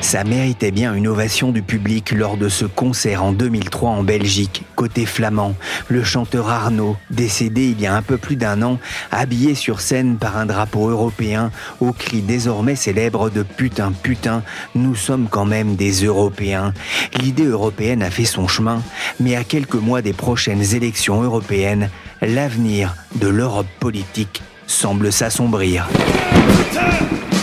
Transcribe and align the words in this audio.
Ça 0.00 0.24
méritait 0.24 0.70
bien 0.70 0.94
une 0.94 1.06
ovation 1.06 1.52
du 1.52 1.62
public 1.62 2.10
lors 2.12 2.36
de 2.36 2.48
ce 2.48 2.64
concert 2.64 3.22
en 3.22 3.32
2003 3.32 3.90
en 3.90 4.02
Belgique, 4.02 4.64
côté 4.74 5.06
flamand. 5.06 5.54
Le 5.88 6.02
chanteur 6.02 6.48
Arnaud, 6.48 6.96
décédé 7.10 7.68
il 7.68 7.80
y 7.80 7.86
a 7.86 7.94
un 7.94 8.02
peu 8.02 8.16
plus 8.16 8.36
d'un 8.36 8.62
an, 8.62 8.78
habillé 9.12 9.54
sur 9.54 9.80
scène 9.80 10.16
par 10.16 10.36
un 10.36 10.46
drapeau 10.46 10.88
européen, 10.88 11.50
au 11.80 11.92
cri 11.92 12.22
désormais 12.22 12.76
célèbre 12.76 13.30
de 13.30 13.42
putain, 13.42 13.92
putain, 13.92 14.42
nous 14.74 14.94
sommes 14.94 15.28
quand 15.30 15.44
même 15.44 15.76
des 15.76 16.04
Européens. 16.04 16.72
L'idée 17.20 17.46
européenne 17.46 18.02
a 18.02 18.10
fait 18.10 18.24
son 18.24 18.48
chemin, 18.48 18.82
mais 19.20 19.36
à 19.36 19.44
quelques 19.44 19.74
mois 19.74 20.02
des 20.02 20.14
prochaines 20.14 20.74
élections 20.74 21.22
européennes, 21.22 21.90
l'avenir 22.22 22.96
de 23.16 23.28
l'Europe 23.28 23.68
politique 23.78 24.42
semble 24.66 25.12
s'assombrir. 25.12 25.88
Putain, 25.88 26.90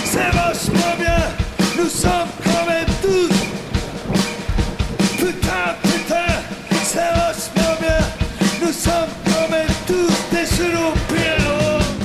c'est 0.03 0.31
vachement 0.31 0.95
bien. 0.97 1.77
Nous 1.77 1.89
sommes 1.89 2.46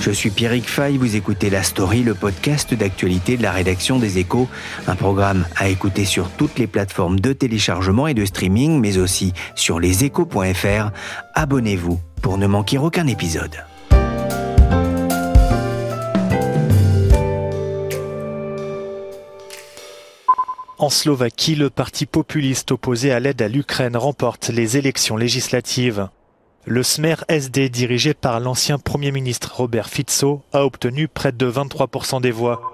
Je 0.05 0.11
suis 0.11 0.31
Pierrick 0.31 0.69
Fay, 0.69 0.98
vous 0.98 1.14
écoutez 1.17 1.48
La 1.48 1.62
Story, 1.62 2.03
le 2.03 2.14
podcast 2.14 2.75
d'actualité 2.75 3.37
de 3.37 3.42
la 3.42 3.53
rédaction 3.53 3.98
des 3.98 4.19
Échos, 4.19 4.48
un 4.89 4.97
programme 4.97 5.47
à 5.56 5.69
écouter 5.69 6.05
sur 6.05 6.29
toutes 6.31 6.59
les 6.59 6.67
plateformes 6.67 7.20
de 7.20 7.33
téléchargement 7.33 8.09
et 8.09 8.14
de 8.14 8.25
streaming, 8.25 8.81
mais 8.81 8.98
aussi 8.98 9.33
sur 9.55 9.79
leséchos.fr. 9.79 10.91
Abonnez-vous 11.34 12.01
pour 12.20 12.37
ne 12.37 12.48
manquer 12.48 12.79
aucun 12.79 13.07
épisode. 13.07 13.64
En 20.79 20.91
Slovaquie, 20.91 21.55
le 21.55 21.70
parti 21.70 22.07
populiste 22.07 22.73
opposé 22.73 23.12
à 23.12 23.20
l'aide 23.20 23.41
à 23.41 23.47
l'Ukraine 23.47 23.97
remporte 23.97 24.48
les 24.48 24.77
élections 24.77 25.17
législatives. 25.17 26.09
Le 26.65 26.85
Smer 26.85 27.25
SD, 27.29 27.71
dirigé 27.71 28.15
par 28.15 28.39
l'ancien 28.39 28.79
Premier 28.79 29.11
ministre 29.11 29.53
Robert 29.57 29.89
Fico, 29.89 30.43
a 30.53 30.65
obtenu 30.65 31.09
près 31.09 31.33
de 31.33 31.51
23% 31.51 32.21
des 32.21 32.31
voix. 32.31 32.72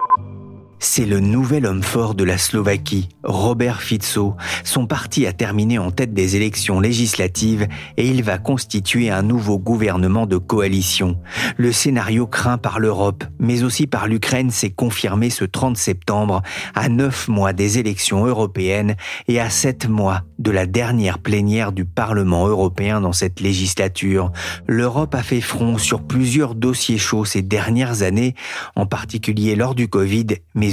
C'est 0.81 1.05
le 1.05 1.19
nouvel 1.19 1.65
homme 1.65 1.83
fort 1.83 2.15
de 2.15 2.23
la 2.23 2.37
Slovaquie, 2.37 3.09
Robert 3.23 3.81
Fico. 3.81 4.37
Son 4.63 4.87
parti 4.87 5.27
a 5.27 5.33
terminé 5.33 5.77
en 5.77 5.91
tête 5.91 6.13
des 6.13 6.37
élections 6.37 6.79
législatives 6.79 7.67
et 7.97 8.07
il 8.07 8.23
va 8.23 8.37
constituer 8.37 9.09
un 9.09 9.21
nouveau 9.21 9.59
gouvernement 9.59 10.25
de 10.25 10.37
coalition. 10.37 11.19
Le 11.57 11.73
scénario 11.73 12.27
craint 12.27 12.57
par 12.57 12.79
l'Europe, 12.79 13.25
mais 13.39 13.63
aussi 13.63 13.87
par 13.87 14.07
l'Ukraine, 14.07 14.51
s'est 14.51 14.69
confirmé 14.69 15.29
ce 15.29 15.43
30 15.43 15.75
septembre, 15.75 16.43
à 16.75 16.87
neuf 16.87 17.27
mois 17.27 17.51
des 17.51 17.77
élections 17.77 18.25
européennes 18.25 18.95
et 19.27 19.41
à 19.41 19.49
sept 19.49 19.89
mois 19.89 20.21
de 20.37 20.49
la 20.49 20.65
dernière 20.65 21.19
plénière 21.19 21.73
du 21.73 21.83
Parlement 21.83 22.47
européen 22.47 23.01
dans 23.01 23.11
cette 23.11 23.41
législature. 23.41 24.31
L'Europe 24.65 25.13
a 25.13 25.23
fait 25.23 25.41
front 25.41 25.77
sur 25.77 26.01
plusieurs 26.01 26.55
dossiers 26.55 26.97
chauds 26.97 27.25
ces 27.25 27.41
dernières 27.41 28.01
années, 28.01 28.33
en 28.77 28.85
particulier 28.85 29.57
lors 29.57 29.75
du 29.75 29.89
Covid, 29.89 30.27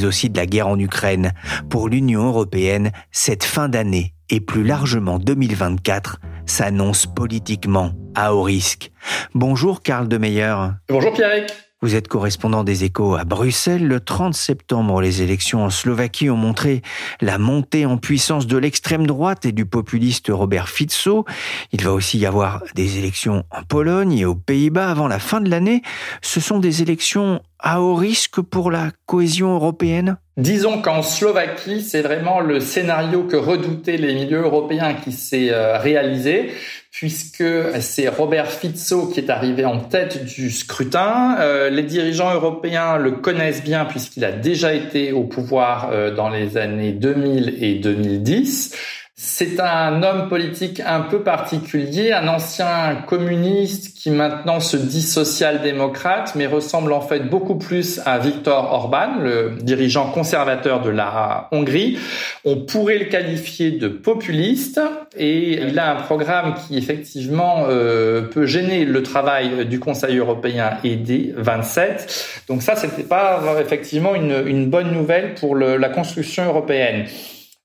aussi 0.04 0.30
de 0.30 0.36
la 0.36 0.46
guerre 0.46 0.68
en 0.68 0.78
Ukraine. 0.78 1.32
Pour 1.70 1.88
l'Union 1.88 2.26
européenne, 2.26 2.92
cette 3.12 3.44
fin 3.44 3.68
d'année 3.68 4.14
et 4.30 4.40
plus 4.40 4.64
largement 4.64 5.18
2024 5.18 6.20
s'annonce 6.46 7.06
politiquement 7.06 7.92
à 8.14 8.34
haut 8.34 8.42
risque. 8.42 8.90
Bonjour 9.34 9.82
Karl 9.82 10.08
de 10.08 10.18
Meyer. 10.18 10.54
Bonjour 10.88 11.12
Pierrick. 11.12 11.65
Vous 11.82 11.94
êtes 11.94 12.08
correspondant 12.08 12.64
des 12.64 12.84
échos 12.84 13.16
à 13.16 13.24
Bruxelles. 13.24 13.86
Le 13.86 14.00
30 14.00 14.32
septembre, 14.32 15.02
les 15.02 15.20
élections 15.20 15.62
en 15.62 15.68
Slovaquie 15.68 16.30
ont 16.30 16.36
montré 16.36 16.80
la 17.20 17.36
montée 17.36 17.84
en 17.84 17.98
puissance 17.98 18.46
de 18.46 18.56
l'extrême 18.56 19.06
droite 19.06 19.44
et 19.44 19.52
du 19.52 19.66
populiste 19.66 20.28
Robert 20.30 20.70
Fico. 20.70 21.26
Il 21.72 21.84
va 21.84 21.92
aussi 21.92 22.18
y 22.18 22.24
avoir 22.24 22.62
des 22.74 22.96
élections 22.96 23.44
en 23.50 23.62
Pologne 23.62 24.14
et 24.14 24.24
aux 24.24 24.34
Pays-Bas 24.34 24.90
avant 24.90 25.06
la 25.06 25.18
fin 25.18 25.42
de 25.42 25.50
l'année. 25.50 25.82
Ce 26.22 26.40
sont 26.40 26.60
des 26.60 26.80
élections 26.80 27.42
à 27.58 27.82
haut 27.82 27.94
risque 27.94 28.40
pour 28.40 28.70
la 28.70 28.90
cohésion 29.04 29.54
européenne? 29.54 30.16
Disons 30.36 30.82
qu'en 30.82 31.02
Slovaquie, 31.02 31.80
c'est 31.80 32.02
vraiment 32.02 32.40
le 32.40 32.60
scénario 32.60 33.22
que 33.22 33.36
redoutaient 33.36 33.96
les 33.96 34.14
milieux 34.14 34.42
européens 34.42 34.92
qui 34.92 35.12
s'est 35.12 35.50
euh, 35.50 35.78
réalisé, 35.78 36.52
puisque 36.90 37.42
c'est 37.80 38.08
Robert 38.08 38.50
Fico 38.50 39.06
qui 39.06 39.20
est 39.20 39.30
arrivé 39.30 39.64
en 39.64 39.78
tête 39.78 40.26
du 40.26 40.50
scrutin. 40.50 41.36
Euh, 41.40 41.70
les 41.70 41.84
dirigeants 41.84 42.34
européens 42.34 42.98
le 42.98 43.12
connaissent 43.12 43.64
bien 43.64 43.86
puisqu'il 43.86 44.26
a 44.26 44.32
déjà 44.32 44.74
été 44.74 45.10
au 45.12 45.24
pouvoir 45.24 45.88
euh, 45.92 46.14
dans 46.14 46.28
les 46.28 46.58
années 46.58 46.92
2000 46.92 47.56
et 47.58 47.76
2010. 47.76 48.76
C'est 49.18 49.58
un 49.60 50.02
homme 50.02 50.28
politique 50.28 50.82
un 50.84 51.00
peu 51.00 51.22
particulier, 51.22 52.12
un 52.12 52.28
ancien 52.28 52.96
communiste 53.06 53.96
qui 53.96 54.10
maintenant 54.10 54.60
se 54.60 54.76
dit 54.76 55.00
social-démocrate, 55.00 56.34
mais 56.34 56.46
ressemble 56.46 56.92
en 56.92 57.00
fait 57.00 57.20
beaucoup 57.20 57.54
plus 57.54 57.98
à 58.04 58.18
Viktor 58.18 58.70
Orban, 58.70 59.18
le 59.22 59.56
dirigeant 59.62 60.10
conservateur 60.10 60.82
de 60.82 60.90
la 60.90 61.48
Hongrie. 61.50 61.98
On 62.44 62.56
pourrait 62.56 62.98
le 62.98 63.06
qualifier 63.06 63.70
de 63.70 63.88
populiste 63.88 64.82
et 65.16 65.62
il 65.62 65.78
a 65.78 65.96
un 65.96 66.02
programme 66.02 66.52
qui 66.52 66.76
effectivement 66.76 67.64
euh, 67.70 68.20
peut 68.20 68.44
gêner 68.44 68.84
le 68.84 69.02
travail 69.02 69.64
du 69.64 69.80
Conseil 69.80 70.18
européen 70.18 70.76
et 70.84 70.96
des 70.96 71.32
27. 71.38 72.44
Donc 72.48 72.60
ça, 72.60 72.76
c'était 72.76 73.02
pas 73.02 73.42
effectivement 73.62 74.14
une, 74.14 74.66
bonne 74.66 74.92
nouvelle 74.92 75.34
pour 75.36 75.56
la 75.56 75.88
construction 75.88 76.44
européenne. 76.44 77.06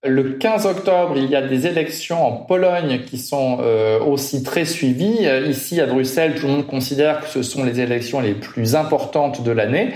Le 0.04 0.32
15 0.32 0.66
octobre, 0.66 1.14
il 1.16 1.30
y 1.30 1.36
a 1.36 1.44
des 1.44 1.68
élections 1.68 2.26
en 2.26 2.32
Pologne 2.32 3.02
qui 3.06 3.20
sont 3.20 3.60
euh, 3.62 4.00
aussi 4.00 4.42
très 4.42 4.66
suivies. 4.66 5.28
Euh, 5.28 5.46
ici, 5.46 5.80
à 5.80 5.86
Bruxelles, 5.86 6.34
tout 6.34 6.48
le 6.48 6.54
monde 6.54 6.66
considère 6.66 7.22
que 7.22 7.28
ce 7.28 7.44
sont 7.44 7.64
les 7.64 7.80
élections 7.82 8.20
les 8.20 8.34
plus 8.34 8.74
importantes 8.76 9.44
de 9.44 9.52
l'année. 9.52 9.94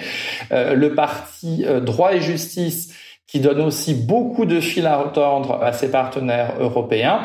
Euh, 0.51 0.75
le 0.75 0.93
parti 0.93 1.66
Droit 1.81 2.13
et 2.13 2.21
Justice, 2.21 2.93
qui 3.25 3.39
donne 3.39 3.61
aussi 3.61 3.95
beaucoup 3.95 4.45
de 4.45 4.59
fil 4.59 4.85
à 4.85 4.97
retordre 4.97 5.63
à 5.63 5.73
ses 5.73 5.89
partenaires 5.89 6.53
européens, 6.59 7.22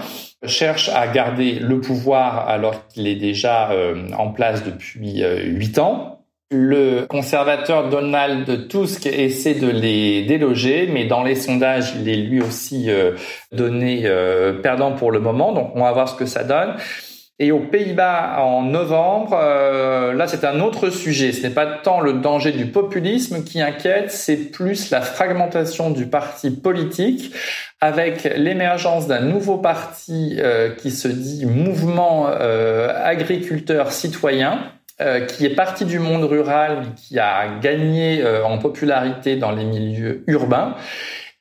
cherche 0.47 0.89
à 0.89 1.07
garder 1.07 1.59
le 1.59 1.83
pouvoir 1.83 2.49
alors 2.49 2.89
qu'il 2.89 3.07
est 3.07 3.15
déjà 3.15 3.69
en 4.17 4.29
place 4.29 4.65
depuis 4.65 5.23
huit 5.23 5.79
ans. 5.79 6.20
Le 6.53 7.07
conservateur 7.07 7.91
Donald 7.91 8.67
Tusk 8.67 9.07
essaie 9.07 9.55
de 9.55 9.69
les 9.69 10.23
déloger, 10.23 10.89
mais 10.93 11.05
dans 11.05 11.23
les 11.23 11.37
sondages, 11.37 11.95
il 12.01 12.09
est 12.09 12.17
lui 12.17 12.43
aussi 12.43 12.91
euh, 12.91 13.13
donné 13.53 14.03
euh, 14.07 14.55
perdant 14.55 14.91
pour 14.91 15.13
le 15.13 15.21
moment. 15.21 15.53
Donc, 15.53 15.71
on 15.77 15.85
va 15.85 15.93
voir 15.93 16.09
ce 16.09 16.17
que 16.17 16.27
ça 16.27 16.43
donne. 16.43 16.75
Et 17.39 17.53
aux 17.53 17.61
Pays-Bas, 17.61 18.43
en 18.43 18.63
novembre, 18.63 19.39
euh, 19.41 20.13
là, 20.13 20.27
c'est 20.27 20.45
un 20.45 20.59
autre 20.59 20.91
sujet. 20.91 21.31
Ce 21.31 21.45
n'est 21.45 21.55
pas 21.55 21.67
tant 21.67 22.01
le 22.01 22.15
danger 22.15 22.51
du 22.51 22.67
populisme 22.67 23.45
qui 23.45 23.63
inquiète, 23.63 24.11
c'est 24.11 24.51
plus 24.51 24.91
la 24.91 25.03
fragmentation 25.03 25.91
du 25.91 26.07
parti 26.07 26.51
politique 26.51 27.33
avec 27.81 28.25
l'émergence 28.25 29.07
d'un 29.07 29.21
nouveau 29.21 29.57
parti 29.57 30.39
qui 30.83 30.91
se 30.91 31.09
dit 31.09 31.47
mouvement 31.47 32.27
agriculteur 32.27 33.91
citoyen 33.91 34.59
euh, 35.01 35.21
qui 35.21 35.47
est 35.47 35.55
parti 35.55 35.85
du 35.85 35.99
monde 35.99 36.25
rural, 36.25 36.79
mais 36.81 36.95
qui 36.95 37.19
a 37.19 37.59
gagné 37.61 38.23
euh, 38.23 38.45
en 38.45 38.59
popularité 38.59 39.37
dans 39.37 39.51
les 39.51 39.65
milieux 39.65 40.25
urbains. 40.27 40.75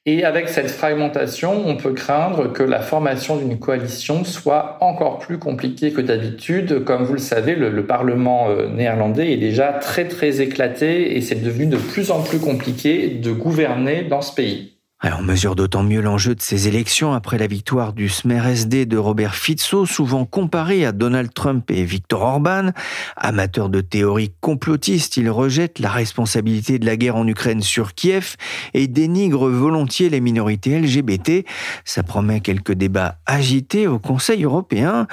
Et 0.06 0.24
avec 0.24 0.48
cette 0.48 0.72
fragmentation, 0.72 1.68
on 1.68 1.76
peut 1.76 1.94
craindre 1.94 2.52
que 2.52 2.64
la 2.64 2.80
formation 2.80 3.36
d'une 3.36 3.60
coalition 3.60 4.24
soit 4.24 4.78
encore 4.80 5.20
plus 5.20 5.38
compliquée 5.38 5.92
que 5.92 6.02
d'habitude. 6.02 6.84
Comme 6.86 7.04
vous 7.04 7.14
le 7.14 7.20
savez, 7.20 7.56
le, 7.56 7.70
le, 7.70 7.86
Parlement 7.86 8.50
euh, 8.50 8.70
néerlandais 8.70 9.34
est 9.34 9.38
déjà 9.38 9.74
très 9.74 10.08
très 10.08 10.42
éclaté 10.42 11.18
et 11.18 11.22
c'est 11.22 11.44
devenu 11.44 11.66
de 11.66 11.78
plus 11.78 12.12
en 12.12 12.24
plus 12.24 12.40
compliqué 12.40 13.10
de 13.10 13.32
gouverner 13.32 14.04
dans 14.04 14.22
ce 14.22 14.34
pays. 14.34 14.79
On 15.04 15.22
mesure 15.22 15.56
d'autant 15.56 15.84
mieux 15.84 16.02
l'enjeu 16.02 16.36
de 16.36 16.42
ces 16.42 16.68
élections 16.68 17.14
après 17.14 17.38
la 17.38 17.48
victoire 17.48 17.94
du 17.94 18.10
Smer 18.10 18.46
SD 18.46 18.86
de 18.86 18.98
Robert 18.98 19.34
Fico, 19.34 19.86
souvent 19.86 20.26
comparé 20.26 20.86
à 20.86 20.92
Donald 20.92 21.34
Trump 21.34 21.72
et 21.72 21.86
Viktor 21.86 22.22
Orban. 22.22 22.72
Amateur 23.16 23.70
de 23.70 23.80
théories 23.80 24.34
complotistes, 24.42 25.16
il 25.16 25.30
rejette 25.30 25.80
la 25.80 25.90
responsabilité 25.90 26.80
de 26.80 26.86
la 26.86 26.98
guerre 26.98 27.16
en 27.16 27.28
Ukraine 27.28 27.62
sur 27.62 27.94
Kiev 27.94 28.36
et 28.74 28.88
dénigre 28.88 29.48
volontiers 29.50 30.10
les 30.10 30.20
minorités 30.20 30.78
LGBT. 30.78 31.46
Ça 31.86 32.04
promet 32.04 32.42
quelques 32.42 32.74
débats 32.74 33.20
agités 33.26 33.88
au 33.88 34.00
Conseil 34.00 34.44
européen. 34.44 35.08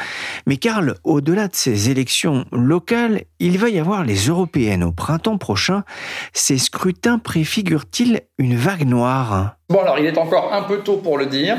Mais 0.46 0.56
Karl, 0.56 0.96
au-delà 1.04 1.46
de 1.46 1.54
ces 1.54 1.90
élections 1.90 2.44
locales, 2.50 3.22
il 3.38 3.58
va 3.58 3.68
y 3.68 3.78
avoir 3.78 4.04
les 4.04 4.26
européennes 4.26 4.82
au 4.82 4.90
printemps 4.90 5.38
prochain. 5.38 5.84
Ces 6.32 6.58
scrutins 6.58 7.18
préfigurent-ils 7.18 8.22
une 8.38 8.56
vague 8.56 8.86
noire 8.86 9.56
Bon, 9.68 9.80
alors 9.80 9.98
il 9.98 10.06
est 10.06 10.18
encore 10.18 10.52
un 10.52 10.62
peu 10.62 10.78
tôt 10.78 10.98
pour 10.98 11.18
le 11.18 11.26
dire. 11.26 11.56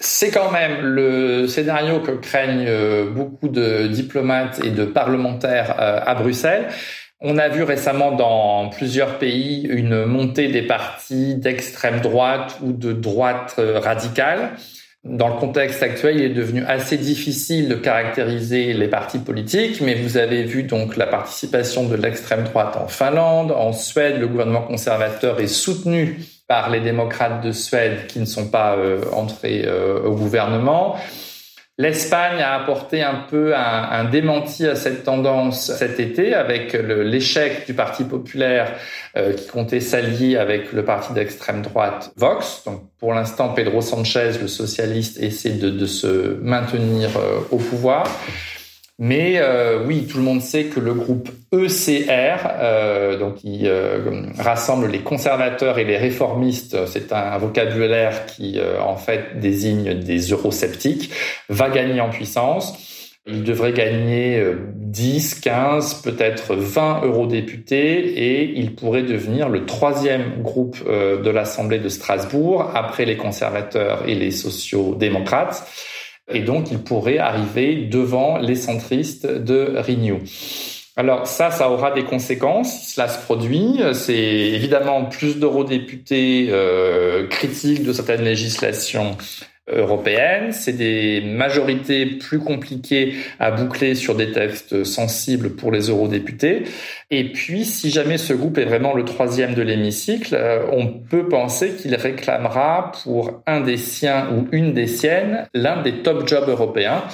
C'est 0.00 0.30
quand 0.30 0.50
même 0.50 0.80
le 0.80 1.48
scénario 1.48 2.00
que 2.00 2.12
craignent 2.12 2.66
euh, 2.68 3.10
beaucoup 3.10 3.48
de 3.48 3.88
diplomates 3.88 4.60
et 4.64 4.70
de 4.70 4.84
parlementaires 4.84 5.76
euh, 5.80 6.00
à 6.04 6.14
Bruxelles. 6.14 6.68
On 7.20 7.36
a 7.36 7.48
vu 7.48 7.64
récemment 7.64 8.12
dans 8.12 8.68
plusieurs 8.68 9.18
pays 9.18 9.66
une 9.68 10.04
montée 10.04 10.48
des 10.48 10.62
partis 10.62 11.34
d'extrême 11.34 12.00
droite 12.00 12.58
ou 12.62 12.72
de 12.72 12.92
droite 12.92 13.56
euh, 13.58 13.80
radicale. 13.80 14.52
Dans 15.08 15.28
le 15.28 15.40
contexte 15.40 15.82
actuel, 15.82 16.16
il 16.16 16.22
est 16.22 16.34
devenu 16.34 16.62
assez 16.66 16.98
difficile 16.98 17.68
de 17.68 17.76
caractériser 17.76 18.74
les 18.74 18.88
partis 18.88 19.18
politiques, 19.18 19.80
mais 19.80 19.94
vous 19.94 20.18
avez 20.18 20.44
vu 20.44 20.64
donc 20.64 20.98
la 20.98 21.06
participation 21.06 21.88
de 21.88 21.96
l'extrême 21.96 22.44
droite 22.44 22.76
en 22.76 22.88
Finlande, 22.88 23.50
en 23.50 23.72
Suède, 23.72 24.20
le 24.20 24.28
gouvernement 24.28 24.60
conservateur 24.60 25.40
est 25.40 25.46
soutenu 25.46 26.20
par 26.46 26.68
les 26.68 26.80
démocrates 26.80 27.42
de 27.42 27.52
Suède 27.52 28.06
qui 28.06 28.18
ne 28.20 28.26
sont 28.26 28.48
pas 28.48 28.76
euh, 28.76 29.00
entrés 29.12 29.64
euh, 29.66 30.02
au 30.02 30.14
gouvernement. 30.14 30.96
L'Espagne 31.80 32.42
a 32.42 32.54
apporté 32.54 33.02
un 33.02 33.24
peu 33.30 33.54
un, 33.54 34.02
démenti 34.02 34.66
à 34.66 34.74
cette 34.74 35.04
tendance 35.04 35.72
cet 35.78 36.00
été 36.00 36.34
avec 36.34 36.72
l'échec 36.72 37.66
du 37.66 37.74
Parti 37.74 38.02
populaire 38.02 38.74
euh, 39.16 39.32
qui 39.32 39.46
comptait 39.46 39.78
s'allier 39.78 40.36
avec 40.36 40.72
le 40.72 40.84
parti 40.84 41.12
d'extrême 41.12 41.62
droite 41.62 42.10
Vox. 42.16 42.64
Donc 42.66 42.82
pour 42.98 43.14
l'instant, 43.14 43.50
Pedro 43.50 43.80
Sanchez, 43.80 44.32
le 44.40 44.48
socialiste, 44.48 45.22
essaie 45.22 45.52
de, 45.52 45.70
de 45.70 45.86
se 45.86 46.36
maintenir 46.42 47.10
euh, 47.16 47.38
au 47.52 47.58
pouvoir. 47.58 48.08
Mais 49.00 49.34
euh, 49.36 49.84
oui, 49.86 50.08
tout 50.08 50.18
le 50.18 50.24
monde 50.24 50.40
sait 50.40 50.64
que 50.64 50.80
le 50.80 50.92
groupe 50.92 51.30
ECR, 51.52 52.48
euh, 52.60 53.16
donc 53.16 53.36
qui 53.36 53.60
euh, 53.64 54.22
rassemble 54.36 54.88
les 54.88 54.98
conservateurs 54.98 55.78
et 55.78 55.84
les 55.84 55.96
réformistes, 55.96 56.76
c'est 56.86 57.12
un 57.12 57.38
vocabulaire 57.38 58.26
qui 58.26 58.58
euh, 58.58 58.82
en 58.82 58.96
fait 58.96 59.38
désigne 59.38 59.94
des 59.94 60.32
eurosceptiques, 60.32 61.12
va 61.48 61.70
gagner 61.70 62.00
en 62.00 62.10
puissance. 62.10 62.76
Il 63.28 63.44
devrait 63.44 63.74
gagner 63.74 64.42
10, 64.74 65.34
15, 65.42 66.00
peut-être 66.02 66.54
20 66.54 67.02
eurodéputés 67.04 67.98
et 67.98 68.58
il 68.58 68.74
pourrait 68.74 69.02
devenir 69.02 69.50
le 69.50 69.66
troisième 69.66 70.40
groupe 70.40 70.78
de 70.88 71.28
l'Assemblée 71.28 71.78
de 71.78 71.90
Strasbourg 71.90 72.70
après 72.74 73.04
les 73.04 73.18
conservateurs 73.18 74.04
et 74.08 74.14
les 74.14 74.30
sociaux-démocrates. 74.30 75.62
Et 76.30 76.40
donc, 76.40 76.70
il 76.70 76.78
pourrait 76.78 77.18
arriver 77.18 77.76
devant 77.76 78.38
les 78.38 78.54
centristes 78.54 79.26
de 79.26 79.74
Renew. 79.76 80.20
Alors 80.96 81.28
ça, 81.28 81.52
ça 81.52 81.70
aura 81.70 81.92
des 81.92 82.02
conséquences 82.02 82.80
si 82.80 82.90
cela 82.94 83.08
se 83.08 83.22
produit. 83.22 83.80
C'est 83.92 84.14
évidemment 84.14 85.04
plus 85.04 85.38
d'eurodéputés 85.38 86.48
euh, 86.50 87.28
critiques 87.28 87.84
de 87.84 87.92
certaines 87.92 88.24
législations 88.24 89.16
européenne. 89.70 90.52
C'est 90.52 90.72
des 90.72 91.20
majorités 91.20 92.06
plus 92.06 92.38
compliquées 92.38 93.14
à 93.38 93.50
boucler 93.50 93.94
sur 93.94 94.14
des 94.14 94.32
textes 94.32 94.84
sensibles 94.84 95.56
pour 95.56 95.72
les 95.72 95.88
eurodéputés. 95.88 96.64
Et 97.10 97.32
puis, 97.32 97.64
si 97.64 97.90
jamais 97.90 98.18
ce 98.18 98.32
groupe 98.32 98.58
est 98.58 98.64
vraiment 98.64 98.94
le 98.94 99.04
troisième 99.04 99.54
de 99.54 99.62
l'hémicycle, 99.62 100.34
euh, 100.34 100.66
on 100.72 100.86
peut 100.86 101.28
penser 101.28 101.70
qu'il 101.70 101.94
réclamera 101.94 102.92
pour 103.02 103.42
un 103.46 103.60
des 103.60 103.76
siens 103.76 104.28
ou 104.32 104.46
une 104.52 104.74
des 104.74 104.86
siennes 104.86 105.46
l'un 105.54 105.82
des 105.82 106.02
top 106.02 106.28
jobs 106.28 106.48
européens. 106.48 107.04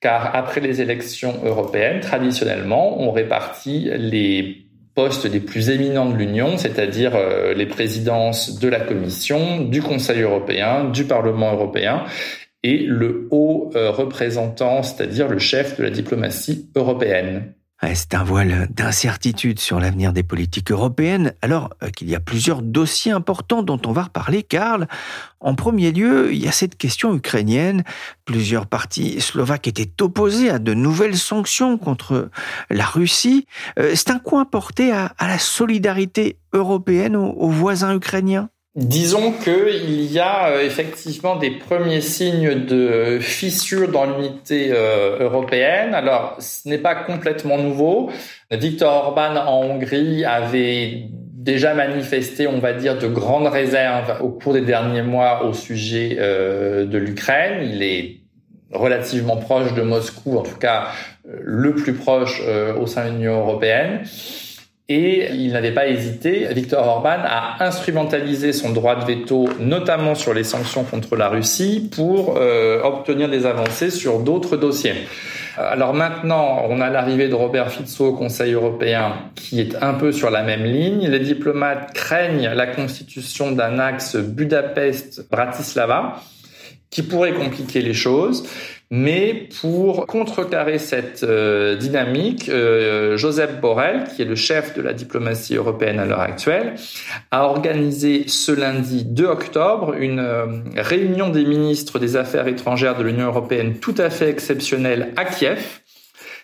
Car 0.00 0.36
après 0.36 0.60
les 0.60 0.82
élections 0.82 1.40
européennes, 1.44 2.00
traditionnellement, 2.00 3.00
on 3.00 3.10
répartit 3.10 3.90
les 3.96 4.65
postes 4.96 5.26
les 5.26 5.40
plus 5.40 5.70
éminents 5.70 6.08
de 6.08 6.16
l'Union, 6.16 6.56
c'est-à-dire 6.56 7.14
euh, 7.14 7.52
les 7.54 7.66
présidences 7.66 8.58
de 8.58 8.66
la 8.66 8.80
Commission, 8.80 9.60
du 9.60 9.82
Conseil 9.82 10.22
européen, 10.22 10.84
du 10.90 11.04
Parlement 11.04 11.52
européen 11.52 12.04
et 12.62 12.78
le 12.78 13.28
haut 13.30 13.70
euh, 13.76 13.90
représentant, 13.90 14.82
c'est-à-dire 14.82 15.28
le 15.28 15.38
chef 15.38 15.78
de 15.78 15.84
la 15.84 15.90
diplomatie 15.90 16.68
européenne. 16.74 17.52
C'est 17.82 18.14
un 18.14 18.24
voile 18.24 18.68
d'incertitude 18.70 19.58
sur 19.58 19.78
l'avenir 19.78 20.14
des 20.14 20.22
politiques 20.22 20.72
européennes, 20.72 21.34
alors 21.42 21.70
euh, 21.82 21.90
qu'il 21.90 22.08
y 22.08 22.14
a 22.14 22.20
plusieurs 22.20 22.62
dossiers 22.62 23.12
importants 23.12 23.62
dont 23.62 23.80
on 23.84 23.92
va 23.92 24.04
reparler, 24.04 24.42
Karl. 24.42 24.88
En 25.40 25.54
premier 25.54 25.92
lieu, 25.92 26.32
il 26.32 26.42
y 26.42 26.48
a 26.48 26.52
cette 26.52 26.78
question 26.78 27.14
ukrainienne. 27.14 27.84
Plusieurs 28.24 28.66
partis 28.66 29.20
slovaques 29.20 29.68
étaient 29.68 30.02
opposés 30.02 30.48
à 30.48 30.58
de 30.58 30.72
nouvelles 30.72 31.18
sanctions 31.18 31.76
contre 31.76 32.30
la 32.70 32.86
Russie. 32.86 33.46
Euh, 33.78 33.92
c'est 33.94 34.10
un 34.10 34.18
coup 34.18 34.38
apporté 34.38 34.92
à, 34.92 35.14
la 35.20 35.38
solidarité 35.38 36.38
européenne 36.54 37.14
aux 37.14 37.50
voisins 37.50 37.94
ukrainiens 37.94 38.48
Disons 38.76 39.32
qu'il 39.32 40.04
y 40.12 40.18
a 40.18 40.50
euh, 40.50 40.60
effectivement 40.60 41.36
des 41.36 41.50
premiers 41.50 42.02
signes 42.02 42.66
de 42.66 43.18
fissure 43.22 43.88
dans 43.90 44.04
l'unité 44.04 44.68
euh, 44.70 45.16
européenne. 45.18 45.94
Alors, 45.94 46.36
ce 46.40 46.68
n'est 46.68 46.76
pas 46.76 46.94
complètement 46.94 47.56
nouveau. 47.56 48.10
Viktor 48.50 48.92
Orban 48.92 49.34
en 49.34 49.62
Hongrie 49.62 50.26
avait 50.26 51.08
déjà 51.10 51.72
manifesté, 51.72 52.46
on 52.46 52.58
va 52.58 52.74
dire, 52.74 52.98
de 52.98 53.08
grandes 53.08 53.46
réserves 53.46 54.18
au 54.20 54.28
cours 54.28 54.52
des 54.52 54.60
derniers 54.60 55.00
mois 55.00 55.46
au 55.46 55.54
sujet 55.54 56.18
euh, 56.20 56.84
de 56.84 56.98
l'Ukraine. 56.98 57.66
Il 57.72 57.82
est 57.82 58.16
relativement 58.72 59.38
proche 59.38 59.72
de 59.72 59.80
Moscou, 59.80 60.36
en 60.36 60.42
tout 60.42 60.58
cas 60.58 60.88
le 61.24 61.74
plus 61.74 61.94
proche 61.94 62.42
au 62.78 62.86
sein 62.86 63.06
de 63.06 63.10
l'Union 63.12 63.40
européenne. 63.40 64.02
Et 64.88 65.32
il 65.32 65.50
n'avait 65.50 65.72
pas 65.72 65.88
hésité, 65.88 66.46
Viktor 66.54 66.86
Orban, 66.86 67.18
à 67.24 67.64
instrumentaliser 67.64 68.52
son 68.52 68.70
droit 68.70 68.94
de 68.94 69.04
veto, 69.04 69.48
notamment 69.58 70.14
sur 70.14 70.32
les 70.32 70.44
sanctions 70.44 70.84
contre 70.84 71.16
la 71.16 71.28
Russie, 71.28 71.90
pour 71.94 72.36
euh, 72.36 72.80
obtenir 72.84 73.28
des 73.28 73.46
avancées 73.46 73.90
sur 73.90 74.20
d'autres 74.20 74.56
dossiers. 74.56 74.94
Alors 75.58 75.94
maintenant, 75.94 76.64
on 76.68 76.80
a 76.80 76.90
l'arrivée 76.90 77.28
de 77.28 77.34
Robert 77.34 77.70
Fico 77.70 78.08
au 78.08 78.12
Conseil 78.12 78.52
européen 78.52 79.14
qui 79.34 79.60
est 79.60 79.82
un 79.82 79.94
peu 79.94 80.12
sur 80.12 80.30
la 80.30 80.42
même 80.42 80.64
ligne. 80.64 81.08
Les 81.08 81.18
diplomates 81.18 81.94
craignent 81.94 82.50
la 82.50 82.66
constitution 82.66 83.52
d'un 83.52 83.78
axe 83.78 84.16
Budapest-Bratislava 84.16 86.20
qui 86.90 87.02
pourrait 87.02 87.32
compliquer 87.32 87.80
les 87.80 87.94
choses. 87.94 88.46
Mais 88.90 89.48
pour 89.60 90.06
contrecarrer 90.06 90.78
cette 90.78 91.24
euh, 91.24 91.74
dynamique, 91.74 92.48
euh, 92.48 93.16
Joseph 93.16 93.60
Borrell, 93.60 94.04
qui 94.14 94.22
est 94.22 94.26
le 94.26 94.36
chef 94.36 94.76
de 94.76 94.82
la 94.82 94.92
diplomatie 94.92 95.56
européenne 95.56 95.98
à 95.98 96.04
l'heure 96.04 96.20
actuelle, 96.20 96.76
a 97.32 97.46
organisé 97.46 98.28
ce 98.28 98.52
lundi 98.52 99.04
2 99.04 99.24
octobre 99.24 99.94
une 99.98 100.20
euh, 100.20 100.46
réunion 100.76 101.30
des 101.30 101.44
ministres 101.44 101.98
des 101.98 102.16
Affaires 102.16 102.46
étrangères 102.46 102.96
de 102.96 103.02
l'Union 103.02 103.26
européenne 103.26 103.78
tout 103.80 103.94
à 103.98 104.08
fait 104.08 104.30
exceptionnelle 104.30 105.12
à 105.16 105.24
Kiev. 105.24 105.80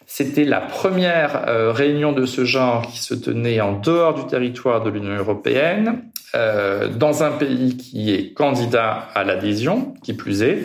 C'était 0.05 0.45
la 0.45 0.61
première 0.61 1.45
réunion 1.75 2.13
de 2.13 2.27
ce 2.27 2.45
genre 2.45 2.83
qui 2.83 2.99
se 2.99 3.15
tenait 3.15 3.63
en 3.63 3.73
dehors 3.73 4.13
du 4.13 4.27
territoire 4.27 4.83
de 4.83 4.91
l'Union 4.91 5.17
européenne, 5.17 6.03
dans 6.35 7.23
un 7.23 7.31
pays 7.31 7.79
qui 7.79 8.13
est 8.13 8.35
candidat 8.35 9.09
à 9.15 9.25
l'adhésion, 9.25 9.95
qui 10.03 10.13
plus 10.13 10.43
est 10.43 10.65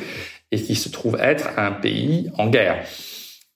et 0.51 0.61
qui 0.61 0.75
se 0.75 0.89
trouve 0.89 1.17
être 1.21 1.49
un 1.57 1.71
pays 1.71 2.29
en 2.37 2.47
guerre. 2.47 2.83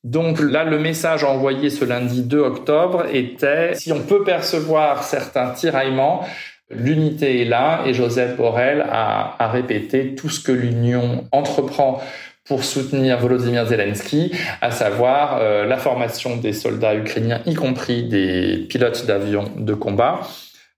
Donc 0.04 0.40
là, 0.40 0.64
le 0.64 0.80
message 0.80 1.24
envoyé 1.24 1.70
ce 1.70 1.86
lundi 1.86 2.24
2 2.24 2.40
octobre 2.40 3.06
était, 3.14 3.76
si 3.76 3.92
on 3.92 4.02
peut 4.02 4.24
percevoir 4.24 5.04
certains 5.04 5.52
tiraillements, 5.52 6.26
l'unité 6.72 7.42
est 7.42 7.46
là 7.46 7.84
et 7.86 7.94
Joseph 7.94 8.36
Borrell 8.36 8.84
a, 8.90 9.48
répété 9.52 10.16
tout 10.16 10.30
ce 10.30 10.40
que 10.40 10.52
l'Union 10.52 11.26
entreprend 11.32 12.02
pour 12.46 12.64
soutenir 12.64 13.20
Volodymyr 13.20 13.68
Zelensky, 13.68 14.32
à 14.62 14.72
savoir 14.72 15.38
euh, 15.40 15.66
la 15.66 15.78
formation 15.78 16.38
des 16.38 16.54
soldats 16.54 16.96
ukrainiens, 16.96 17.42
y 17.46 17.54
compris 17.54 18.04
des 18.04 18.66
pilotes 18.68 19.06
d'avions 19.06 19.52
de 19.56 19.74
combat, 19.76 20.22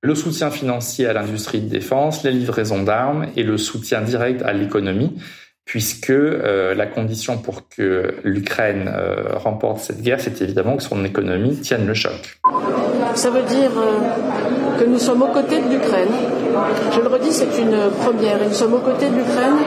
le 0.01 0.15
soutien 0.15 0.51
financier 0.51 1.07
à 1.07 1.13
l'industrie 1.13 1.61
de 1.61 1.69
défense, 1.69 2.23
les 2.23 2.31
livraisons 2.31 2.83
d'armes 2.83 3.27
et 3.37 3.43
le 3.43 3.57
soutien 3.57 4.01
direct 4.01 4.41
à 4.41 4.51
l'économie, 4.51 5.13
puisque 5.65 6.09
euh, 6.09 6.75
la 6.75 6.85
condition 6.85 7.37
pour 7.37 7.67
que 7.69 8.15
l'Ukraine 8.23 8.91
euh, 8.93 9.35
remporte 9.35 9.79
cette 9.79 10.01
guerre, 10.01 10.19
c'est 10.19 10.41
évidemment 10.41 10.77
que 10.77 10.83
son 10.83 11.03
économie 11.05 11.55
tienne 11.57 11.87
le 11.87 11.93
choc. 11.93 12.39
Ça 13.15 13.29
veut 13.29 13.43
dire 13.43 13.71
euh, 13.77 14.79
que 14.79 14.85
nous 14.85 14.99
sommes 14.99 15.21
aux 15.21 15.27
côtés 15.27 15.61
de 15.61 15.69
l'Ukraine. 15.69 16.09
Je 16.91 16.99
le 16.99 17.07
redis, 17.07 17.31
c'est 17.31 17.57
une 17.59 17.77
première. 18.01 18.41
Et 18.41 18.47
nous 18.47 18.53
sommes 18.53 18.73
aux 18.73 18.79
côtés 18.79 19.09
de 19.09 19.15
l'Ukraine 19.15 19.57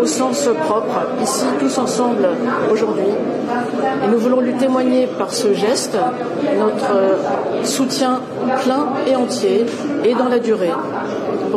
au 0.00 0.06
sens 0.06 0.48
propre, 0.64 1.06
ici, 1.22 1.46
tous 1.58 1.78
ensemble, 1.78 2.28
aujourd'hui. 2.70 3.04
Et 4.04 4.08
nous 4.08 4.18
voulons 4.18 4.40
lui 4.40 4.52
témoigner 4.54 5.06
par 5.18 5.32
ce 5.32 5.54
geste 5.54 5.96
notre 6.58 7.66
soutien 7.66 8.20
plein 8.62 8.88
et 9.06 9.16
entier 9.16 9.64
et 10.04 10.14
dans 10.14 10.28
la 10.28 10.38
durée 10.38 10.72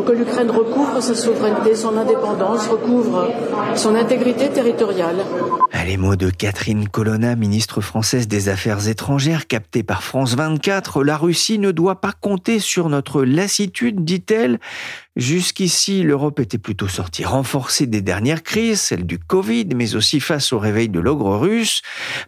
que 0.01 0.11
l'Ukraine 0.11 0.49
recouvre 0.49 1.01
sa 1.01 1.15
souveraineté, 1.15 1.75
son 1.75 1.97
indépendance, 1.97 2.67
recouvre 2.67 3.31
son 3.75 3.95
intégrité 3.95 4.49
territoriale. 4.49 5.17
Les 5.85 5.97
mots 5.97 6.15
de 6.15 6.29
Catherine 6.29 6.87
Colonna, 6.87 7.35
ministre 7.35 7.81
française 7.81 8.27
des 8.27 8.47
Affaires 8.47 8.87
étrangères, 8.87 9.47
captée 9.47 9.81
par 9.81 10.03
France 10.03 10.35
24. 10.35 11.03
La 11.03 11.17
Russie 11.17 11.57
ne 11.57 11.71
doit 11.71 11.99
pas 11.99 12.11
compter 12.11 12.59
sur 12.59 12.89
notre 12.89 13.23
lassitude, 13.23 14.05
dit-elle. 14.05 14.59
Jusqu'ici, 15.15 16.03
l'Europe 16.03 16.39
était 16.39 16.59
plutôt 16.59 16.87
sortie 16.87 17.25
renforcée 17.25 17.87
des 17.87 18.01
dernières 18.01 18.43
crises, 18.43 18.79
celle 18.79 19.05
du 19.05 19.17
Covid, 19.17 19.69
mais 19.75 19.95
aussi 19.95 20.19
face 20.19 20.53
au 20.53 20.59
réveil 20.59 20.89
de 20.89 20.99
l'ogre 20.99 21.35
russe. 21.37 21.81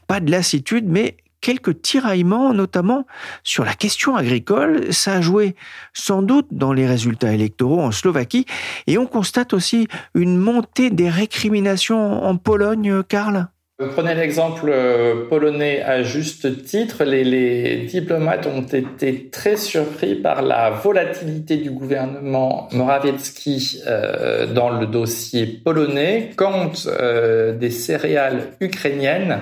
Pas 0.07 0.19
de 0.19 0.31
lassitude, 0.31 0.85
mais 0.87 1.17
quelques 1.41 1.81
tiraillements, 1.81 2.53
notamment 2.53 3.05
sur 3.43 3.65
la 3.65 3.74
question 3.74 4.15
agricole. 4.15 4.93
Ça 4.93 5.15
a 5.15 5.21
joué 5.21 5.55
sans 5.93 6.21
doute 6.21 6.48
dans 6.51 6.74
les 6.74 6.88
résultats 6.88 7.33
électoraux 7.33 7.81
en 7.81 7.91
Slovaquie. 7.91 8.45
Et 8.88 8.98
on 8.98 9.07
constate 9.07 9.53
aussi 9.53 9.88
une 10.15 10.38
montée 10.38 10.89
des 10.89 11.10
récriminations 11.10 12.24
en 12.24 12.38
Pologne, 12.38 13.03
Karl. 13.03 13.48
Prenez 13.89 14.13
l'exemple 14.13 14.69
euh, 14.69 15.27
polonais 15.27 15.81
à 15.81 16.03
juste 16.03 16.63
titre. 16.65 17.03
Les, 17.03 17.77
diplomates 17.88 18.45
ont 18.45 18.62
été 18.62 19.29
très 19.29 19.55
surpris 19.55 20.15
par 20.15 20.43
la 20.43 20.69
volatilité 20.69 21.57
du 21.57 21.71
gouvernement 21.71 22.67
Morawiecki 22.74 23.81
euh, 23.88 24.45
dans 24.45 24.69
le 24.69 24.86
dossier 24.86 25.48
polonais 25.48 26.29
quand 26.36 26.86
euh, 26.86 27.53
des 27.53 27.71
céréales 27.71 28.51
ukrainiennes 28.60 29.39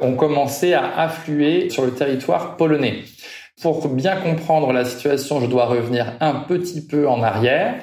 ont 0.00 0.14
commencé 0.14 0.74
à 0.74 0.98
affluer 0.98 1.70
sur 1.70 1.84
le 1.84 1.92
territoire 1.92 2.56
polonais. 2.56 3.04
Pour 3.62 3.88
bien 3.88 4.16
comprendre 4.16 4.72
la 4.72 4.84
situation, 4.84 5.40
je 5.40 5.46
dois 5.46 5.66
revenir 5.66 6.12
un 6.20 6.34
petit 6.34 6.86
peu 6.86 7.08
en 7.08 7.22
arrière. 7.22 7.76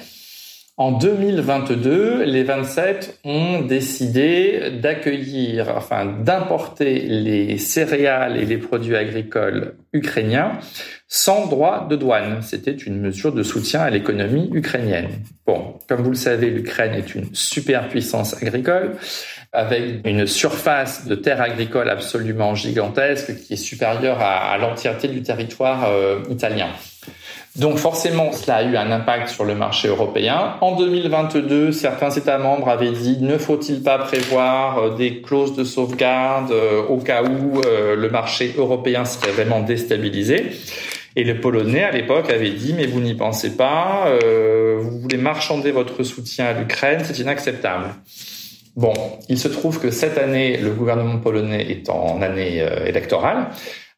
En 0.76 0.92
2022, 0.92 2.24
les 2.24 2.44
27 2.44 3.20
ont 3.26 3.62
décidé 3.62 4.72
d'accueillir, 4.82 5.72
enfin 5.78 6.06
d'importer 6.06 7.02
les 7.02 7.60
céréales 7.60 8.38
et 8.38 8.46
les 8.46 8.58
produits 8.58 8.96
agricoles 8.96 9.76
ukrainiens 9.94 10.60
sans 11.08 11.46
droit 11.46 11.88
de 11.88 11.96
douane. 11.96 12.42
C'était 12.42 12.72
une 12.72 13.00
mesure 13.00 13.34
de 13.34 13.44
soutien 13.44 13.82
à 13.82 13.92
l'économie 13.92 14.50
ukrainienne. 14.52 15.10
Bon, 15.46 15.76
comme 15.88 16.02
vous 16.02 16.10
le 16.10 16.16
savez, 16.16 16.50
l'Ukraine 16.50 16.96
est 16.96 17.14
une 17.14 17.28
superpuissance 17.34 18.42
agricole 18.42 18.96
avec 19.54 20.02
une 20.06 20.26
surface 20.26 21.06
de 21.06 21.14
terres 21.14 21.42
agricoles 21.42 21.90
absolument 21.90 22.56
gigantesque 22.56 23.36
qui 23.36 23.54
est 23.54 23.58
supérieure 23.58 24.18
à, 24.20 24.58
l'entièreté 24.58 25.08
du 25.08 25.22
territoire 25.22 25.86
euh, 25.88 26.22
italien. 26.30 26.70
Donc 27.56 27.78
forcément, 27.78 28.32
cela 28.32 28.58
a 28.58 28.64
eu 28.64 28.76
un 28.76 28.90
impact 28.90 29.30
sur 29.30 29.46
le 29.46 29.54
marché 29.54 29.88
européen. 29.88 30.56
En 30.62 30.76
2022, 30.76 31.72
certains 31.72 32.10
États 32.10 32.40
membres 32.40 32.68
avaient 32.68 32.94
dit 32.94 33.20
ne 33.22 33.38
faut-il 33.38 33.84
pas 33.84 34.00
prévoir 34.00 34.80
euh, 34.80 34.96
des 34.96 35.22
clauses 35.22 35.56
de 35.56 35.64
sauvegarde 35.64 36.52
euh, 36.52 36.82
au 36.88 36.98
cas 36.98 37.22
où 37.22 37.62
le 37.62 38.10
marché 38.10 38.56
européen 38.58 39.06
serait 39.06 39.32
vraiment 39.32 39.62
déstabilisé? 39.62 40.52
Et 41.16 41.24
les 41.24 41.36
Polonais 41.36 41.84
à 41.84 41.92
l'époque 41.92 42.32
avaient 42.32 42.50
dit 42.50 42.74
mais 42.74 42.88
vous 42.88 43.00
n'y 43.00 43.14
pensez 43.14 43.56
pas, 43.56 44.08
vous 44.80 45.00
voulez 45.00 45.18
marchander 45.18 45.70
votre 45.70 46.02
soutien 46.02 46.46
à 46.46 46.54
l'Ukraine, 46.54 47.02
c'est 47.04 47.20
inacceptable. 47.20 47.86
Bon, 48.76 48.94
il 49.30 49.38
se 49.38 49.48
trouve 49.48 49.80
que 49.80 49.92
cette 49.92 50.18
année, 50.18 50.58
le 50.58 50.72
gouvernement 50.72 51.20
polonais 51.20 51.70
est 51.70 51.90
en 51.90 52.24
année 52.24 52.60
euh, 52.60 52.88
électorale, 52.88 53.50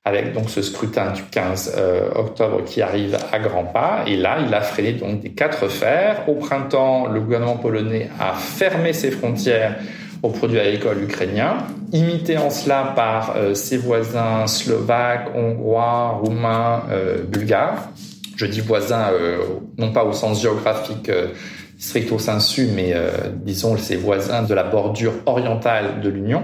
avec 0.04 0.34
donc 0.34 0.50
ce 0.50 0.62
scrutin 0.62 1.14
du 1.14 1.24
15 1.24 1.76
euh, 1.78 2.10
octobre 2.14 2.62
qui 2.66 2.82
arrive 2.82 3.18
à 3.32 3.40
grands 3.40 3.64
pas. 3.64 4.04
Et 4.06 4.18
là, 4.18 4.40
il 4.46 4.54
a 4.54 4.60
freiné 4.60 4.92
donc 4.92 5.22
des 5.22 5.32
quatre 5.32 5.70
fers. 5.70 6.28
Au 6.28 6.36
printemps, 6.36 7.08
le 7.08 7.22
gouvernement 7.22 7.56
polonais 7.56 8.10
a 8.20 8.34
fermé 8.34 8.92
ses 8.92 9.12
frontières 9.12 9.78
aux 10.22 10.30
produits 10.30 10.60
agricoles 10.60 11.04
ukrainiens, 11.04 11.58
imité 11.94 12.38
en 12.38 12.50
cela 12.50 12.92
par 12.98 13.38
euh, 13.38 13.54
ses 13.54 13.78
voisins 13.78 14.46
slovaques, 14.46 15.30
hongrois, 15.36 16.20
roumains, 16.22 16.84
bulgares. 17.30 17.92
Je 18.36 18.46
dis 18.46 18.60
voisins 18.60 19.12
non 19.78 19.94
pas 19.94 20.04
au 20.04 20.12
sens 20.12 20.42
géographique 20.42 21.10
stricto 21.86 22.20
sensu, 22.20 22.68
mais 22.74 22.94
euh, 22.94 23.10
disons 23.34 23.78
ses 23.78 23.96
voisins 23.96 24.44
de 24.44 24.54
la 24.54 24.64
bordure 24.64 25.14
orientale 25.26 26.02
de 26.02 26.10
l'Union. 26.10 26.44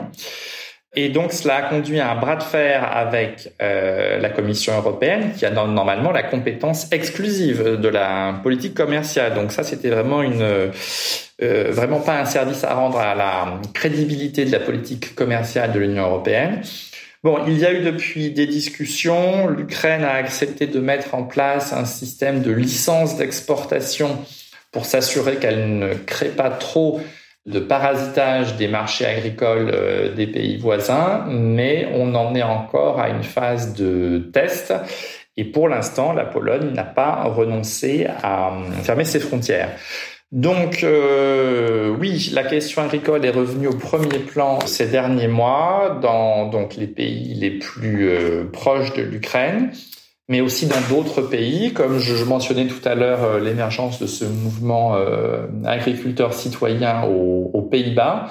Et 0.93 1.07
donc 1.07 1.31
cela 1.31 1.55
a 1.55 1.61
conduit 1.63 2.01
à 2.01 2.11
un 2.11 2.19
bras 2.19 2.35
de 2.35 2.43
fer 2.43 2.85
avec 2.93 3.53
euh, 3.61 4.19
la 4.19 4.29
Commission 4.29 4.75
européenne, 4.75 5.31
qui 5.37 5.45
a 5.45 5.49
normalement 5.49 6.11
la 6.11 6.23
compétence 6.23 6.91
exclusive 6.91 7.79
de 7.79 7.87
la 7.87 8.39
politique 8.43 8.73
commerciale. 8.73 9.33
Donc 9.33 9.53
ça, 9.53 9.63
c'était 9.63 9.89
vraiment 9.89 10.21
une 10.21 10.41
euh, 10.41 11.71
vraiment 11.71 12.01
pas 12.01 12.19
un 12.19 12.25
service 12.25 12.65
à 12.65 12.73
rendre 12.73 12.99
à 12.99 13.15
la 13.15 13.59
crédibilité 13.73 14.43
de 14.43 14.51
la 14.51 14.59
politique 14.59 15.15
commerciale 15.15 15.71
de 15.71 15.79
l'Union 15.79 16.03
européenne. 16.03 16.61
Bon, 17.23 17.37
il 17.47 17.57
y 17.57 17.65
a 17.65 17.71
eu 17.71 17.83
depuis 17.83 18.31
des 18.31 18.47
discussions. 18.47 19.47
L'Ukraine 19.47 20.03
a 20.03 20.13
accepté 20.13 20.67
de 20.67 20.79
mettre 20.79 21.15
en 21.15 21.23
place 21.23 21.71
un 21.71 21.85
système 21.85 22.41
de 22.41 22.51
licence 22.51 23.15
d'exportation 23.17 24.19
pour 24.71 24.85
s'assurer 24.85 25.35
qu'elle 25.37 25.77
ne 25.77 25.93
crée 25.93 26.29
pas 26.29 26.49
trop 26.49 27.01
de 27.45 27.59
parasitage 27.59 28.55
des 28.57 28.67
marchés 28.67 29.05
agricoles 29.05 29.71
euh, 29.73 30.13
des 30.13 30.27
pays 30.27 30.57
voisins, 30.57 31.25
mais 31.27 31.89
on 31.93 32.13
en 32.13 32.35
est 32.35 32.43
encore 32.43 32.99
à 32.99 33.09
une 33.09 33.23
phase 33.23 33.73
de 33.73 34.29
test. 34.31 34.73
Et 35.37 35.45
pour 35.45 35.67
l'instant, 35.67 36.13
la 36.13 36.25
Pologne 36.25 36.71
n'a 36.73 36.83
pas 36.83 37.23
renoncé 37.23 38.05
à 38.21 38.51
fermer 38.83 39.05
ses 39.05 39.19
frontières. 39.19 39.71
Donc 40.31 40.83
euh, 40.83 41.93
oui, 41.99 42.29
la 42.31 42.43
question 42.43 42.83
agricole 42.83 43.25
est 43.25 43.31
revenue 43.31 43.67
au 43.67 43.75
premier 43.75 44.19
plan 44.19 44.59
ces 44.65 44.87
derniers 44.87 45.27
mois 45.27 45.99
dans 46.01 46.47
donc 46.47 46.75
les 46.75 46.87
pays 46.87 47.33
les 47.33 47.51
plus 47.51 48.07
euh, 48.07 48.45
proches 48.45 48.93
de 48.93 49.01
l'Ukraine 49.01 49.71
mais 50.31 50.39
aussi 50.39 50.65
dans 50.65 50.79
d'autres 50.89 51.21
pays, 51.21 51.73
comme 51.73 51.99
je, 51.99 52.23
mentionnais 52.23 52.65
tout 52.65 52.87
à 52.87 52.95
l'heure 52.95 53.21
euh, 53.21 53.39
l'émergence 53.41 53.99
de 53.99 54.07
ce 54.07 54.23
mouvement 54.23 54.95
euh, 54.95 55.45
agriculteur 55.65 56.33
citoyen 56.33 57.03
aux, 57.03 57.61
Pays-Bas, 57.69 58.27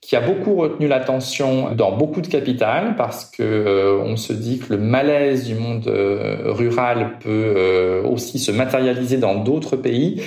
qui 0.00 0.16
a 0.16 0.20
beaucoup 0.20 0.54
retenu 0.56 0.86
l'attention 0.88 1.74
dans 1.74 1.96
beaucoup 1.96 2.20
de 2.20 2.26
capitales 2.26 2.94
parce 2.96 3.24
que 3.24 3.42
euh, 3.42 3.98
on 4.02 4.16
se 4.16 4.32
dit 4.32 4.58
que 4.58 4.74
le 4.74 4.78
malaise 4.78 5.46
du 5.46 5.54
monde 5.54 5.86
rural 5.86 7.18
peut 7.20 8.02
aussi 8.04 8.38
se 8.38 8.50
matérialiser 8.50 9.16
dans 9.16 9.36
d'autres 9.36 9.76
pays 9.76 10.22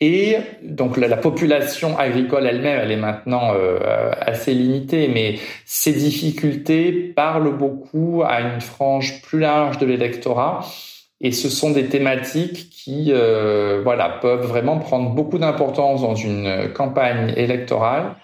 et 0.00 0.36
donc 0.62 0.96
la, 0.96 1.16
population 1.16 1.98
agricole 1.98 2.46
elle-même, 2.46 2.80
elle 2.82 2.92
est 2.92 2.96
maintenant 2.96 3.52
euh, 3.54 4.12
assez 4.20 4.54
limitée, 4.54 5.08
mais 5.08 5.38
ces 5.64 5.92
difficultés 5.92 6.92
parlent 6.92 7.56
beaucoup 7.56 8.22
à 8.24 8.40
une 8.40 8.60
frange 8.60 9.22
plus 9.22 9.40
large 9.40 9.78
de 9.78 9.86
l'électorat. 9.86 10.64
Et 11.20 11.32
ce 11.32 11.48
sont 11.48 11.72
des 11.72 11.86
thématiques 11.86 12.70
qui, 12.70 13.06
euh, 13.08 13.80
voilà, 13.82 14.08
peuvent 14.08 14.46
vraiment 14.46 14.78
prendre 14.78 15.10
beaucoup 15.10 15.38
d'importance 15.38 16.02
dans 16.02 16.14
une 16.14 16.72
campagne 16.74 17.32
électorale. 17.36 18.14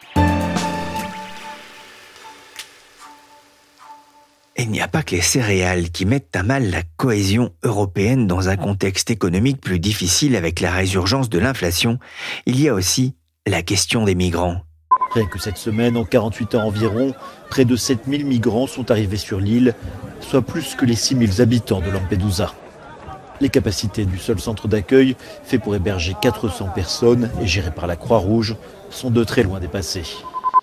Il 4.57 4.71
n'y 4.71 4.81
a 4.81 4.87
pas 4.87 5.03
que 5.03 5.17
les 5.17 5.21
céréales 5.21 5.91
qui 5.91 6.07
mettent 6.07 6.37
à 6.37 6.45
mal 6.45 6.71
la 6.71 6.83
cohésion 6.97 7.51
européenne 7.65 8.29
dans 8.29 8.49
un 8.49 8.57
contexte 8.57 9.11
économique 9.11 9.61
plus 9.61 9.81
difficile 9.81 10.37
avec 10.37 10.61
la 10.61 10.71
résurgence 10.71 11.29
de 11.29 11.41
l'inflation. 11.41 11.99
Il 12.47 12.61
y 12.61 12.69
a 12.69 12.75
aussi 12.75 13.17
la 13.49 13.63
question 13.63 14.05
des 14.05 14.15
migrants. 14.15 14.63
Rien 15.13 15.27
que 15.27 15.41
cette 15.41 15.57
semaine, 15.57 15.97
en 15.97 16.05
48 16.05 16.55
ans 16.55 16.67
environ, 16.67 17.15
près 17.51 17.65
de 17.65 17.75
7000 17.75 18.25
migrants 18.25 18.69
sont 18.69 18.93
arrivés 18.93 19.17
sur 19.17 19.41
l'île, 19.41 19.75
soit 20.21 20.43
plus 20.43 20.77
que 20.77 20.85
les 20.85 20.95
6000 20.95 21.43
habitants 21.43 21.81
de 21.81 21.91
Lampedusa. 21.91 22.55
Les 23.41 23.49
capacités 23.49 24.05
du 24.05 24.19
seul 24.19 24.39
centre 24.39 24.69
d'accueil, 24.69 25.17
fait 25.43 25.59
pour 25.59 25.75
héberger 25.75 26.15
400 26.23 26.69
personnes 26.73 27.29
et 27.43 27.47
géré 27.49 27.73
par 27.73 27.89
la 27.89 27.97
Croix-Rouge, 27.97 28.57
sont 28.91 29.11
de 29.11 29.25
très 29.25 29.43
loin 29.43 29.59
dépassées. 29.59 30.05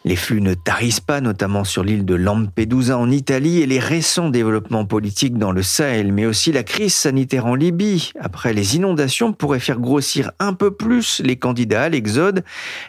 Les 0.03 0.15
flux 0.15 0.41
ne 0.41 0.55
tarissent 0.55 0.99
pas, 0.99 1.21
notamment 1.21 1.63
sur 1.63 1.83
l'île 1.83 2.05
de 2.05 2.15
Lampedusa 2.15 2.97
en 2.97 3.11
Italie 3.11 3.61
et 3.61 3.67
les 3.67 3.79
récents 3.79 4.29
développements 4.29 4.85
politiques 4.85 5.37
dans 5.37 5.51
le 5.51 5.61
Sahel, 5.61 6.11
mais 6.11 6.25
aussi 6.25 6.51
la 6.51 6.63
crise 6.63 6.95
sanitaire 6.95 7.45
en 7.45 7.53
Libye. 7.53 8.11
Après 8.19 8.53
les 8.53 8.75
inondations 8.75 9.31
pourraient 9.31 9.59
faire 9.59 9.79
grossir 9.79 10.31
un 10.39 10.53
peu 10.53 10.71
plus 10.71 11.21
les 11.23 11.35
candidats 11.35 11.83
à 11.83 11.89
l'exode. 11.89 12.43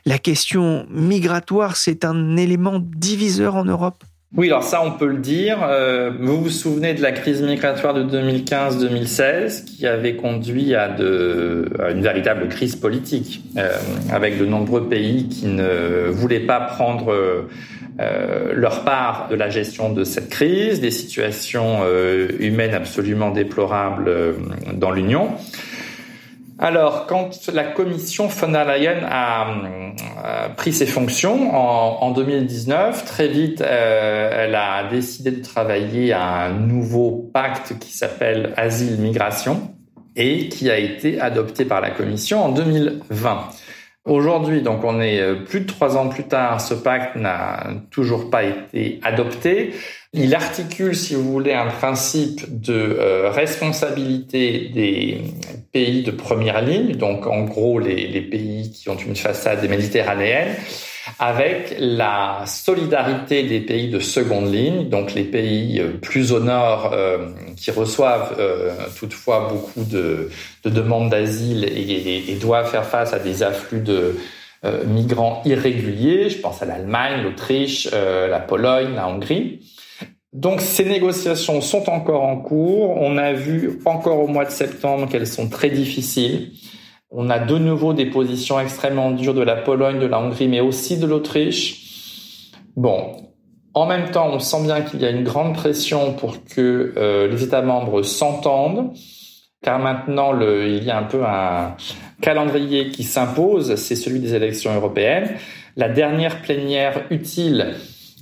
La 0.07 0.19
question 0.19 0.87
migratoire, 0.91 1.77
c'est 1.77 2.07
un 2.07 2.37
élément 2.39 2.81
diviseur 2.81 3.57
en 3.57 3.65
Europe 3.65 4.05
oui, 4.37 4.47
alors 4.47 4.63
ça, 4.63 4.83
on 4.85 4.93
peut 4.93 5.09
le 5.09 5.19
dire. 5.19 5.59
Euh, 5.63 6.11
vous 6.19 6.43
vous 6.43 6.51
souvenez 6.51 6.95
de 6.95 7.03
la 7.03 7.13
crise 7.13 7.43
migratoire 7.43 7.93
de 7.93 8.05
2015-2016 8.05 9.65
qui 9.65 9.87
avait 9.87 10.17
conduit 10.17 10.75
à, 10.75 10.89
une 10.89 12.03
véritable 12.03 12.49
crise 12.49 12.77
politique, 12.77 13.45
euh, 13.59 13.77
avec 14.11 14.39
de 14.39 14.47
nombreux 14.47 14.89
pays 14.89 15.29
qui 15.29 15.47
ne 15.47 16.09
voulaient 16.11 16.41
pas 16.41 16.61
prendre 16.61 17.13
euh, 18.01 18.55
leur 18.55 18.85
part 18.85 19.29
de 19.29 19.35
la 19.35 19.51
gestion 19.51 19.93
de 19.93 20.03
cette 20.05 20.31
crise, 20.31 20.81
des 20.81 20.91
situations 20.91 21.81
euh, 21.83 22.29
humaines 22.41 22.73
absolument 22.73 23.31
déplorables 23.31 24.09
euh, 24.09 24.33
dans 24.73 24.91
l'Union. 24.91 25.29
Alors, 26.65 27.07
quand 27.09 27.49
la 27.53 27.65
commission 27.65 28.29
von 28.29 28.53
der 28.53 28.65
Leyen 28.65 29.05
a, 29.05 30.49
pris 30.57 30.73
ses 30.73 30.87
fonctions 30.87 31.53
en, 31.53 32.13
2019, 32.13 33.05
très 33.05 33.27
vite, 33.27 33.61
euh, 33.61 34.31
elle 34.33 34.55
a 34.55 34.89
décidé 34.89 35.33
de 35.33 35.43
travailler 35.43 36.13
à 36.13 36.45
un 36.45 36.53
nouveau 36.53 37.29
pacte 37.35 37.81
qui 37.81 37.91
s'appelle 37.91 38.55
Asile-Migration 38.57 39.75
et 40.15 40.49
qui 40.51 40.71
a 40.71 40.79
été 40.79 41.21
adopté 41.21 41.65
par 41.65 41.81
la 41.81 41.91
commission 41.91 42.45
en 42.45 42.51
2020. 42.51 43.49
Aujourd'hui, 44.05 44.63
donc 44.63 44.85
on 44.85 45.01
est 45.01 45.21
euh, 45.21 45.35
plus 45.35 45.63
de 45.63 45.67
trois 45.67 45.97
ans 45.97 46.09
plus 46.09 46.29
tard, 46.29 46.61
ce 46.61 46.75
pacte 46.75 47.17
n'a 47.17 47.71
toujours 47.91 48.31
pas 48.31 48.45
été 48.45 49.01
adopté. 49.03 49.75
Il 50.15 50.35
articule, 50.35 50.95
si 50.95 51.15
vous 51.15 51.33
voulez, 51.33 51.55
un 51.55 51.69
principe 51.69 52.61
de 52.61 52.75
euh, 52.75 53.31
responsabilité 53.31 54.69
des 54.69 55.23
pays 55.73 56.03
de 56.03 56.11
première 56.11 56.61
ligne, 56.61 56.97
donc 56.97 57.27
en 57.27 57.45
gros 57.45 57.79
les, 57.79 58.21
pays 58.21 58.71
qui 58.73 58.91
ont 58.91 58.97
une 58.97 59.17
façade 59.17 59.67
méditerranéenne, 59.67 60.55
avec 61.19 61.77
la 61.79 62.45
solidarité 62.45 63.45
des 63.45 63.61
pays 63.61 63.89
de 63.89 64.01
seconde 64.01 64.53
ligne, 64.53 64.91
donc 64.91 65.15
les 65.15 65.25
pays 65.25 65.81
euh, 65.81 65.93
plus 65.93 66.33
au 66.33 66.41
nord 66.41 66.91
euh, 66.93 67.29
qui 67.57 67.71
reçoivent 67.71 68.37
toutefois 68.99 69.49
beaucoup 69.49 69.85
de, 69.85 70.29
de 70.63 70.69
demandes 70.69 71.09
d'asile 71.09 71.65
et, 71.65 72.35
doivent 72.35 72.71
faire 72.71 72.85
face 72.85 73.15
à 73.15 73.19
des 73.19 73.43
afflux 73.43 73.81
de 73.81 74.17
migrants 74.87 75.43
irréguliers. 75.47 76.29
Je 76.29 76.39
pense 76.39 76.63
à 76.63 76.67
l'Allemagne, 76.67 77.23
l'Autriche, 77.23 77.91
la 77.91 78.41
Pologne, 78.41 78.95
la 78.95 79.09
Hongrie. 79.09 79.61
Donc 80.33 80.63
ces 80.63 80.87
négociations 80.87 81.61
sont 81.61 81.91
encore 81.91 82.23
en 82.23 82.39
cours. 82.39 82.97
On 82.97 83.19
a 83.19 83.33
vu 83.33 83.81
encore 83.85 84.21
au 84.21 84.29
mois 84.29 84.47
de 84.47 84.51
septembre 84.51 85.09
qu'elles 85.09 85.27
sont 85.27 85.49
très 85.49 85.69
difficiles. 85.69 86.53
On 87.11 87.29
a 87.29 87.39
de 87.39 87.59
nouveau 87.59 87.93
des 87.93 88.07
positions 88.07 88.59
extrêmement 88.59 89.11
dures 89.11 89.35
de 89.35 89.43
la 89.43 89.57
Pologne, 89.57 89.99
de 89.99 90.07
la 90.07 90.19
Hongrie, 90.19 90.49
mais 90.49 90.61
aussi 90.61 90.97
de 90.97 91.07
l'Autriche. 91.07 92.51
Bon, 92.75 93.13
en 93.75 93.85
même 93.85 94.11
temps, 94.11 94.31
on 94.33 94.39
sent 94.39 94.63
bien 94.65 94.81
qu'il 94.81 95.03
y 95.03 95.05
a 95.05 95.11
une 95.11 95.23
grande 95.23 95.55
pression 95.55 96.15
pour 96.15 96.43
que 96.45 96.95
euh, 96.97 97.29
les 97.29 97.45
États 97.45 97.61
membres 97.61 98.03
s'entendent, 98.03 98.95
car 99.63 99.79
maintenant 99.79 100.33
il 100.41 100.83
y 100.83 100.91
a 100.91 100.97
un 100.97 101.03
peu 101.03 101.23
un 101.23 101.77
calendrier 102.23 102.89
qui 102.89 103.05
s'impose, 103.05 103.75
c'est 103.75 103.97
celui 103.97 104.21
des 104.21 104.35
élections 104.35 104.75
européennes. 104.75 105.37
La 105.77 105.91
dernière 105.91 106.41
plénière 106.41 107.05
utile 107.11 107.75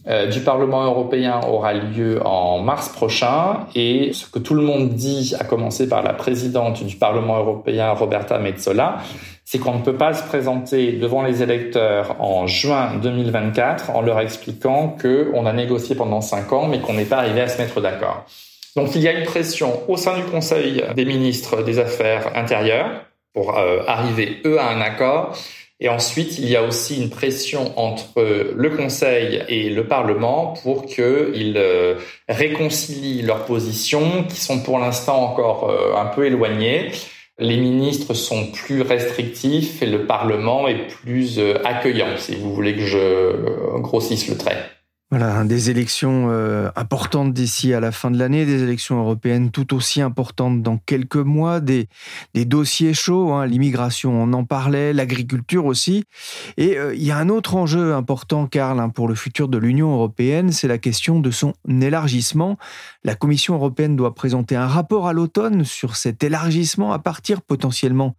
du 0.07 0.41
Parlement 0.41 0.85
européen 0.85 1.41
aura 1.47 1.75
lieu 1.75 2.21
en 2.25 2.59
mars 2.61 2.89
prochain 2.89 3.67
et 3.75 4.13
ce 4.13 4.27
que 4.27 4.39
tout 4.39 4.55
le 4.55 4.63
monde 4.63 4.91
dit, 4.91 5.35
à 5.39 5.45
commencer 5.45 5.89
par 5.89 6.03
la 6.03 6.15
présidente 6.15 6.83
du 6.85 6.97
Parlement 6.97 7.39
européen, 7.39 7.93
Roberta 7.93 8.39
Metsola, 8.39 8.99
c'est 9.45 9.59
qu'on 9.59 9.75
ne 9.75 9.83
peut 9.83 9.97
pas 9.97 10.15
se 10.15 10.23
présenter 10.23 10.93
devant 10.93 11.23
les 11.23 11.43
électeurs 11.43 12.17
en 12.21 12.47
juin 12.47 12.93
2024 13.03 13.91
en 13.91 14.01
leur 14.01 14.21
expliquant 14.21 14.97
qu'on 15.01 15.45
a 15.45 15.53
négocié 15.53 15.97
pendant 15.97 16.21
cinq 16.21 16.53
ans 16.53 16.69
mais 16.69 16.81
qu'on 16.81 16.95
n'est 16.95 17.05
pas 17.05 17.19
arrivé 17.19 17.41
à 17.41 17.49
se 17.49 17.61
mettre 17.61 17.81
d'accord. 17.81 18.25
Donc 18.77 18.95
il 18.95 19.03
y 19.03 19.09
a 19.09 19.13
une 19.13 19.25
pression 19.25 19.83
au 19.89 19.97
sein 19.97 20.17
du 20.17 20.23
Conseil 20.23 20.85
des 20.95 21.05
ministres 21.05 21.63
des 21.63 21.81
Affaires 21.81 22.37
intérieures 22.37 22.91
pour 23.35 23.59
euh, 23.59 23.83
arriver, 23.87 24.41
eux, 24.45 24.61
à 24.61 24.69
un 24.69 24.81
accord 24.81 25.37
et 25.83 25.89
ensuite, 25.89 26.39
il 26.39 26.47
y 26.47 26.57
a 26.57 26.63
aussi 26.63 27.01
une 27.01 27.09
pression 27.09 27.73
entre 27.79 28.23
le 28.55 28.71
Conseil 28.71 29.43
et 29.49 29.71
le 29.71 29.87
Parlement 29.87 30.53
pour 30.63 30.85
qu'ils 30.85 31.55
euh, 31.57 31.95
réconcilient 32.29 33.23
leurs 33.23 33.47
positions 33.47 34.25
qui 34.25 34.37
sont 34.37 34.61
pour 34.61 34.79
l'instant 34.79 35.25
encore 35.25 35.71
euh, 35.71 35.97
un 35.97 36.05
peu 36.05 36.27
éloignées. 36.27 36.91
Les 37.39 37.57
ministres 37.57 38.13
sont 38.13 38.53
plus 38.53 38.83
restrictifs 38.83 39.83
et 39.83 39.87
le 39.87 40.05
Parlement 40.05 40.69
est 40.69 40.87
plus 40.87 41.39
euh, 41.39 41.55
accueillant, 41.65 42.19
si 42.19 42.35
vous 42.35 42.55
voulez 42.55 42.77
que 42.77 42.85
je 42.85 43.79
grossisse 43.81 44.29
le 44.29 44.37
trait. 44.37 44.59
Voilà, 45.13 45.43
des 45.43 45.71
élections 45.71 46.29
euh, 46.31 46.71
importantes 46.77 47.33
d'ici 47.33 47.75
à 47.75 47.81
la 47.81 47.91
fin 47.91 48.13
de 48.13 48.17
l'année, 48.17 48.47
des 48.47 48.63
élections 48.63 49.01
européennes 49.01 49.51
tout 49.51 49.75
aussi 49.75 50.01
importantes 50.01 50.63
dans 50.63 50.77
quelques 50.77 51.17
mois, 51.17 51.59
des, 51.59 51.89
dossiers 52.33 52.95
chauds, 52.95 53.33
hein, 53.33 53.45
l'immigration, 53.45 54.13
on 54.13 54.33
en 54.33 54.45
parlait, 54.45 54.93
l'agriculture 54.93 55.67
aussi. 55.67 56.05
Et 56.59 56.79
euh, 56.79 56.95
il 56.95 57.03
y 57.03 57.11
a 57.11 57.19
un 57.19 57.29
autre 57.29 57.57
enjeu 57.57 57.93
important, 57.93 58.47
Karl, 58.47 58.79
hein, 58.79 58.89
pour 58.89 59.09
le 59.09 59.17
futur 59.17 59.49
de 59.49 59.59
l'Union 59.59 59.93
européenne, 59.93 60.53
c'est 60.53 60.69
la 60.69 60.79
question 60.79 61.19
de 61.19 61.33
son 61.33 61.55
élargissement. 61.69 62.57
La 63.03 63.17
Commission 63.17 63.55
européenne 63.55 63.97
doit 63.97 64.15
présenter 64.15 64.55
un 64.55 64.69
rapport 64.69 65.09
à 65.09 65.13
l'automne 65.13 65.65
sur 65.65 65.97
cet 65.97 66.23
élargissement 66.23 66.93
à 66.93 67.01
partir 67.01 67.43
potentiellement 67.43 68.15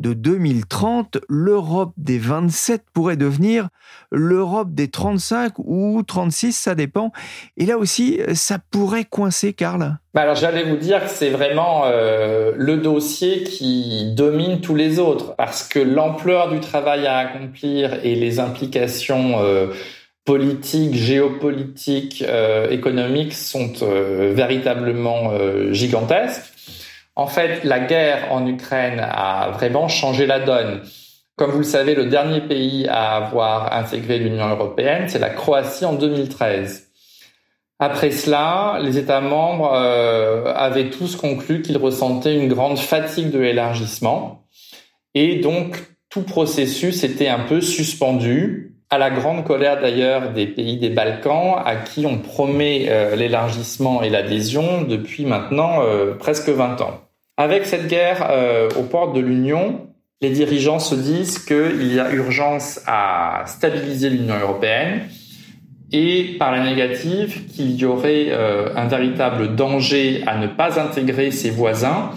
de 0.00 0.12
2030. 0.12 1.18
L'Europe 1.28 1.92
des 1.98 2.18
27 2.18 2.82
pourrait 2.92 3.16
devenir 3.16 3.68
l'Europe 4.10 4.74
des 4.74 4.88
35 4.88 5.52
ou 5.58 6.02
35 6.02 6.31
ça 6.32 6.74
dépend. 6.74 7.12
Et 7.56 7.66
là 7.66 7.78
aussi, 7.78 8.20
ça 8.34 8.58
pourrait 8.70 9.04
coincer, 9.04 9.52
Karl 9.52 9.98
bah 10.14 10.22
alors 10.22 10.34
j'allais 10.34 10.64
vous 10.64 10.76
dire 10.76 11.02
que 11.04 11.10
c'est 11.10 11.30
vraiment 11.30 11.84
euh, 11.86 12.52
le 12.54 12.76
dossier 12.76 13.44
qui 13.44 14.12
domine 14.14 14.60
tous 14.60 14.74
les 14.74 14.98
autres 14.98 15.34
parce 15.36 15.66
que 15.66 15.78
l'ampleur 15.78 16.50
du 16.50 16.60
travail 16.60 17.06
à 17.06 17.16
accomplir 17.16 18.04
et 18.04 18.14
les 18.14 18.38
implications 18.38 19.42
euh, 19.42 19.68
politiques, 20.26 20.94
géopolitiques, 20.94 22.22
euh, 22.28 22.68
économiques 22.68 23.32
sont 23.32 23.72
véritablement 23.80 25.32
gigantesques. 25.70 26.42
En 27.16 27.26
fait, 27.26 27.64
la 27.64 27.80
guerre 27.80 28.32
en 28.32 28.46
Ukraine 28.46 29.00
a 29.00 29.50
vraiment 29.52 29.88
changé 29.88 30.26
la 30.26 30.40
donne. 30.40 30.82
Comme 31.36 31.50
vous 31.50 31.58
le 31.58 31.64
savez, 31.64 31.94
le 31.94 32.06
dernier 32.06 32.42
pays 32.42 32.86
à 32.88 33.16
avoir 33.16 33.72
intégré 33.72 34.18
l'Union 34.18 34.48
européenne, 34.50 35.08
c'est 35.08 35.18
la 35.18 35.30
Croatie 35.30 35.86
en 35.86 35.94
2013. 35.94 36.90
Après 37.78 38.10
cela, 38.10 38.78
les 38.80 38.98
États 38.98 39.22
membres 39.22 39.72
euh, 39.74 40.52
avaient 40.54 40.90
tous 40.90 41.16
conclu 41.16 41.62
qu'ils 41.62 41.78
ressentaient 41.78 42.36
une 42.36 42.48
grande 42.48 42.78
fatigue 42.78 43.30
de 43.30 43.38
l'élargissement 43.38 44.46
et 45.14 45.40
donc 45.40 45.82
tout 46.10 46.22
processus 46.22 47.02
était 47.02 47.28
un 47.28 47.40
peu 47.40 47.60
suspendu, 47.60 48.76
à 48.90 48.98
la 48.98 49.10
grande 49.10 49.44
colère 49.44 49.80
d'ailleurs 49.80 50.32
des 50.32 50.46
pays 50.46 50.76
des 50.76 50.90
Balkans 50.90 51.54
à 51.64 51.76
qui 51.76 52.04
on 52.04 52.18
promet 52.18 52.86
euh, 52.88 53.16
l'élargissement 53.16 54.02
et 54.02 54.10
l'adhésion 54.10 54.82
depuis 54.82 55.24
maintenant 55.24 55.82
euh, 55.82 56.14
presque 56.14 56.50
20 56.50 56.82
ans. 56.82 57.00
Avec 57.38 57.64
cette 57.64 57.88
guerre 57.88 58.30
aux 58.78 58.82
portes 58.82 59.14
de 59.14 59.20
l'Union, 59.20 59.91
les 60.22 60.30
dirigeants 60.30 60.78
se 60.78 60.94
disent 60.94 61.40
qu'il 61.40 61.92
y 61.92 61.98
a 61.98 62.12
urgence 62.12 62.80
à 62.86 63.42
stabiliser 63.46 64.08
l'Union 64.08 64.38
européenne 64.40 65.02
et 65.90 66.36
par 66.38 66.52
la 66.52 66.64
négative 66.64 67.46
qu'il 67.48 67.72
y 67.72 67.84
aurait 67.84 68.28
euh, 68.30 68.68
un 68.76 68.86
véritable 68.86 69.56
danger 69.56 70.22
à 70.26 70.38
ne 70.38 70.46
pas 70.46 70.80
intégrer 70.80 71.32
ses 71.32 71.50
voisins 71.50 72.12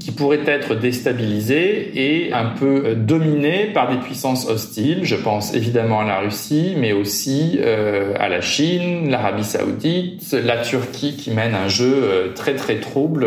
qui 0.00 0.10
pourraient 0.12 0.42
être 0.46 0.74
déstabilisés 0.74 1.92
et 1.94 2.32
un 2.32 2.46
peu 2.46 2.84
euh, 2.86 2.94
dominés 2.94 3.66
par 3.66 3.90
des 3.90 3.98
puissances 3.98 4.48
hostiles. 4.48 5.04
Je 5.04 5.14
pense 5.14 5.54
évidemment 5.54 6.00
à 6.00 6.04
la 6.04 6.20
Russie, 6.20 6.74
mais 6.78 6.94
aussi 6.94 7.58
euh, 7.60 8.14
à 8.18 8.30
la 8.30 8.40
Chine, 8.40 9.10
l'Arabie 9.10 9.44
saoudite, 9.44 10.32
la 10.32 10.56
Turquie 10.56 11.16
qui 11.16 11.30
mène 11.30 11.54
un 11.54 11.68
jeu 11.68 12.32
très 12.34 12.54
très 12.54 12.80
trouble 12.80 13.26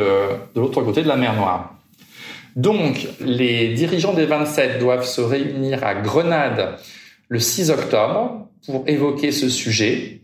de 0.56 0.60
l'autre 0.60 0.82
côté 0.82 1.04
de 1.04 1.08
la 1.08 1.16
mer 1.16 1.36
Noire. 1.36 1.75
Donc, 2.56 3.08
les 3.20 3.74
dirigeants 3.74 4.14
des 4.14 4.26
27 4.26 4.80
doivent 4.80 5.06
se 5.06 5.22
réunir 5.22 5.84
à 5.84 5.96
Grenade 5.96 6.78
le 7.28 7.40
6 7.40 7.70
octobre 7.70 8.48
pour 8.66 8.84
évoquer 8.88 9.32
ce 9.32 9.50
sujet, 9.50 10.22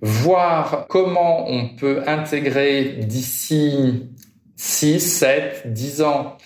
voir 0.00 0.86
comment 0.88 1.48
on 1.48 1.68
peut 1.68 2.02
intégrer 2.06 2.96
d'ici 2.98 4.08
6, 4.56 5.00
7, 5.00 5.62
10 5.72 6.02
ans 6.02 6.36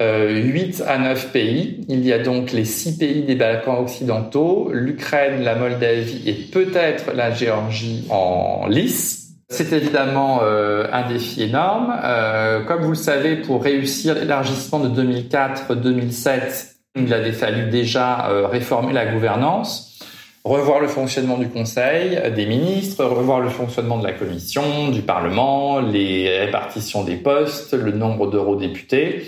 8 0.00 0.84
à 0.86 0.98
9 0.98 1.32
pays. 1.32 1.84
Il 1.88 2.04
y 2.04 2.12
a 2.12 2.18
donc 2.18 2.52
les 2.52 2.64
6 2.64 2.98
pays 2.98 3.22
des 3.22 3.34
Balkans 3.34 3.78
occidentaux, 3.80 4.70
l'Ukraine, 4.72 5.42
la 5.42 5.56
Moldavie 5.56 6.22
et 6.28 6.34
peut-être 6.34 7.12
la 7.14 7.32
Géorgie 7.32 8.06
en 8.10 8.66
lice. 8.68 9.17
C'est 9.50 9.72
évidemment 9.72 10.40
euh, 10.42 10.86
un 10.92 11.08
défi 11.08 11.42
énorme. 11.42 11.98
Euh, 12.04 12.64
comme 12.64 12.82
vous 12.82 12.90
le 12.90 12.96
savez, 12.96 13.36
pour 13.36 13.62
réussir 13.62 14.14
l'élargissement 14.14 14.78
de 14.78 15.02
2004-2007, 15.02 16.74
il 16.96 17.14
avait 17.14 17.32
fallu 17.32 17.70
déjà 17.70 18.28
euh, 18.28 18.46
réformer 18.46 18.92
la 18.92 19.06
gouvernance, 19.06 20.00
revoir 20.44 20.80
le 20.80 20.88
fonctionnement 20.88 21.38
du 21.38 21.48
Conseil 21.48 22.20
des 22.36 22.44
ministres, 22.44 23.02
revoir 23.06 23.40
le 23.40 23.48
fonctionnement 23.48 23.96
de 23.96 24.04
la 24.04 24.12
Commission, 24.12 24.88
du 24.90 25.00
Parlement, 25.00 25.80
les 25.80 26.40
répartitions 26.40 27.02
des 27.02 27.16
postes, 27.16 27.72
le 27.72 27.92
nombre 27.92 28.30
d'eurodéputés, 28.30 29.24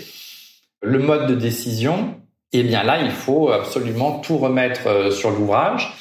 le 0.83 0.99
mode 0.99 1.27
de 1.29 1.35
décision. 1.35 2.13
Et 2.53 2.61
bien 2.61 2.83
là, 2.83 2.99
il 3.01 3.11
faut 3.11 3.49
absolument 3.49 4.19
tout 4.19 4.37
remettre 4.37 5.11
sur 5.11 5.31
l'ouvrage. 5.31 5.95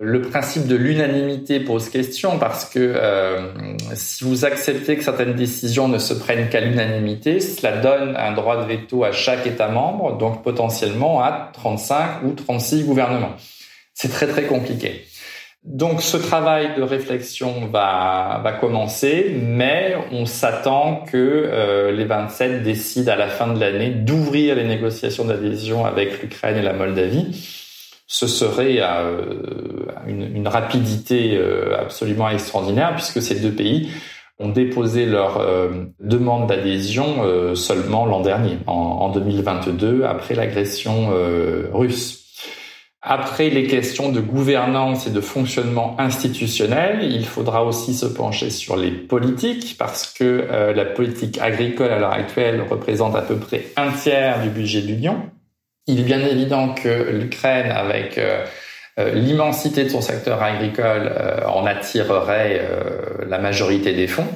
Le 0.00 0.20
principe 0.20 0.68
de 0.68 0.76
l'unanimité 0.76 1.58
pose 1.58 1.88
question 1.88 2.38
parce 2.38 2.66
que 2.66 2.78
euh, 2.78 3.48
si 3.94 4.22
vous 4.22 4.44
acceptez 4.44 4.96
que 4.96 5.02
certaines 5.02 5.34
décisions 5.34 5.88
ne 5.88 5.98
se 5.98 6.14
prennent 6.14 6.48
qu'à 6.48 6.60
l'unanimité, 6.60 7.40
cela 7.40 7.78
donne 7.78 8.14
un 8.16 8.30
droit 8.30 8.62
de 8.62 8.68
veto 8.68 9.02
à 9.02 9.10
chaque 9.10 9.44
État 9.48 9.66
membre, 9.66 10.16
donc 10.16 10.44
potentiellement 10.44 11.20
à 11.20 11.50
35 11.52 12.22
ou 12.22 12.30
36 12.30 12.84
gouvernements. 12.84 13.34
C'est 13.92 14.10
très 14.10 14.28
très 14.28 14.44
compliqué. 14.44 15.04
Donc 15.64 16.00
ce 16.00 16.16
travail 16.16 16.76
de 16.76 16.82
réflexion 16.82 17.66
va, 17.66 18.40
va 18.44 18.52
commencer, 18.52 19.36
mais 19.42 19.96
on 20.12 20.26
s'attend 20.26 21.04
que 21.10 21.16
euh, 21.16 21.90
les 21.90 22.04
27 22.04 22.62
décident 22.62 23.10
à 23.10 23.16
la 23.16 23.26
fin 23.26 23.52
de 23.52 23.58
l'année 23.58 23.90
d'ouvrir 23.90 24.54
les 24.54 24.64
négociations 24.64 25.24
d'adhésion 25.24 25.84
avec 25.84 26.22
l'Ukraine 26.22 26.56
et 26.56 26.62
la 26.62 26.72
Moldavie 26.72 27.67
ce 28.10 28.26
serait 28.26 28.78
euh, 28.80 29.34
une, 30.06 30.34
une, 30.34 30.48
rapidité 30.48 31.36
euh, 31.36 31.78
absolument 31.78 32.30
extraordinaire 32.30 32.94
puisque 32.94 33.20
ces 33.20 33.38
deux 33.38 33.52
pays 33.52 33.90
ont 34.38 34.48
déposé 34.48 35.04
leur 35.04 35.36
euh, 35.36 35.84
demande 36.00 36.48
d'adhésion 36.48 37.54
seulement 37.54 38.06
l'an 38.06 38.20
dernier, 38.22 38.58
en, 38.66 38.72
en, 38.72 39.08
2022, 39.10 40.04
après 40.04 40.34
l'agression 40.34 41.10
russe. 41.72 42.24
Après 43.02 43.50
les 43.50 43.66
questions 43.66 44.10
de 44.10 44.20
gouvernance 44.20 45.06
et 45.06 45.10
de 45.10 45.20
fonctionnement 45.20 45.96
institutionnel, 45.98 47.02
il 47.02 47.26
faudra 47.26 47.64
aussi 47.64 47.94
se 47.94 48.06
pencher 48.06 48.50
sur 48.50 48.76
les 48.76 48.90
politiques 48.90 49.76
parce 49.78 50.12
que 50.12 50.46
la 50.74 50.84
politique 50.84 51.38
agricole 51.40 51.90
à 51.90 51.98
l'heure 51.98 52.12
actuelle 52.12 52.64
représente 52.68 53.16
à 53.16 53.22
peu 53.22 53.36
près 53.36 53.66
un 53.76 53.90
tiers 53.92 54.42
du 54.42 54.50
budget 54.50 54.82
de 54.82 54.88
l'Union. 54.88 55.22
Il 55.88 56.00
est 56.00 56.04
bien 56.04 56.20
évident 56.20 56.74
que 56.74 57.10
l'Ukraine, 57.12 57.70
avec 57.70 58.18
euh, 58.18 58.44
euh, 58.98 59.10
l'immensité 59.14 59.84
de 59.84 59.88
son 59.88 60.02
secteur 60.02 60.42
agricole, 60.42 61.10
euh, 61.10 61.46
en 61.46 61.64
attirerait 61.64 62.60
la 63.26 63.38
majorité 63.38 63.94
des 63.94 64.06
fonds. 64.06 64.28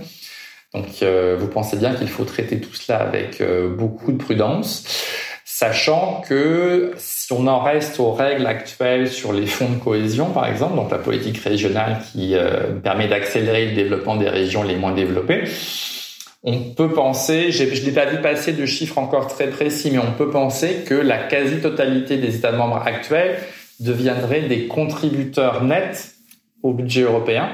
Donc 0.73 1.05
vous 1.39 1.49
pensez 1.49 1.77
bien 1.77 1.93
qu'il 1.93 2.09
faut 2.09 2.25
traiter 2.25 2.59
tout 2.59 2.73
cela 2.73 3.01
avec 3.01 3.43
beaucoup 3.77 4.11
de 4.11 4.17
prudence, 4.17 5.05
sachant 5.45 6.23
que 6.27 6.93
si 6.97 7.31
on 7.35 7.47
en 7.47 7.61
reste 7.61 8.01
aux 8.01 8.13
règles 8.13 8.47
actuelles 8.47 9.11
sur 9.11 9.35
les 9.35 9.45
fonds 9.45 9.69
de 9.69 9.79
cohésion, 9.79 10.31
par 10.31 10.47
exemple, 10.47 10.77
donc 10.77 10.91
la 10.91 10.97
politique 10.97 11.37
régionale 11.43 11.99
qui 12.11 12.35
permet 12.83 13.07
d'accélérer 13.07 13.67
le 13.67 13.73
développement 13.73 14.17
des 14.17 14.31
régions 14.31 14.63
les 14.63 14.77
moins 14.77 14.93
développées, 14.93 15.45
on 16.45 16.59
peut 16.59 16.91
penser, 16.91 17.53
je 17.53 17.65
n'ai 17.65 17.93
pas 17.93 18.07
vu 18.07 18.21
passer 18.21 18.53
de 18.53 18.67
chiffres 18.67 18.99
encore 18.99 19.29
très 19.29 19.49
précis, 19.49 19.91
mais 19.93 19.99
on 19.99 20.13
peut 20.13 20.31
penser 20.31 20.85
que 20.87 20.95
la 20.95 21.19
quasi-totalité 21.19 22.17
des 22.17 22.37
États 22.37 22.53
membres 22.53 22.83
actuels 22.85 23.39
deviendraient 23.79 24.43
des 24.43 24.67
contributeurs 24.67 25.63
nets 25.63 26.15
au 26.63 26.73
budget 26.73 27.03
européen. 27.03 27.51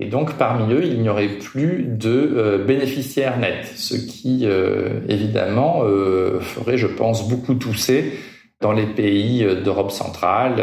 Et 0.00 0.06
donc, 0.06 0.34
parmi 0.34 0.72
eux, 0.72 0.84
il 0.84 1.00
n'y 1.00 1.08
aurait 1.08 1.26
plus 1.26 1.84
de 1.84 2.10
euh, 2.10 2.64
bénéficiaires 2.64 3.36
nets, 3.38 3.66
ce 3.74 3.96
qui, 3.96 4.42
euh, 4.44 5.00
évidemment, 5.08 5.82
euh, 5.82 6.40
ferait, 6.40 6.78
je 6.78 6.86
pense, 6.86 7.28
beaucoup 7.28 7.54
tousser 7.54 8.12
dans 8.60 8.72
les 8.72 8.86
pays 8.86 9.46
d'Europe 9.64 9.92
centrale, 9.92 10.60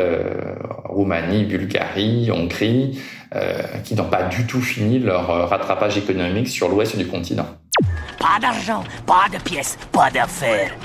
Roumanie, 0.83 1.45
Bulgarie, 1.45 2.29
Hongrie, 2.29 2.99
qui 3.83 3.95
n'ont 3.95 4.09
pas 4.09 4.23
du 4.23 4.45
tout 4.45 4.61
fini 4.61 4.99
leur 4.99 5.29
euh, 5.29 5.45
rattrapage 5.45 5.97
économique 5.97 6.47
sur 6.47 6.69
l'ouest 6.69 6.97
du 6.97 7.07
continent. 7.07 7.47
Pas 8.19 8.39
d'argent, 8.41 8.83
pas 9.05 9.25
de 9.31 9.41
pièces, 9.43 9.77
pas 9.91 10.09
d'affaires. 10.09 10.75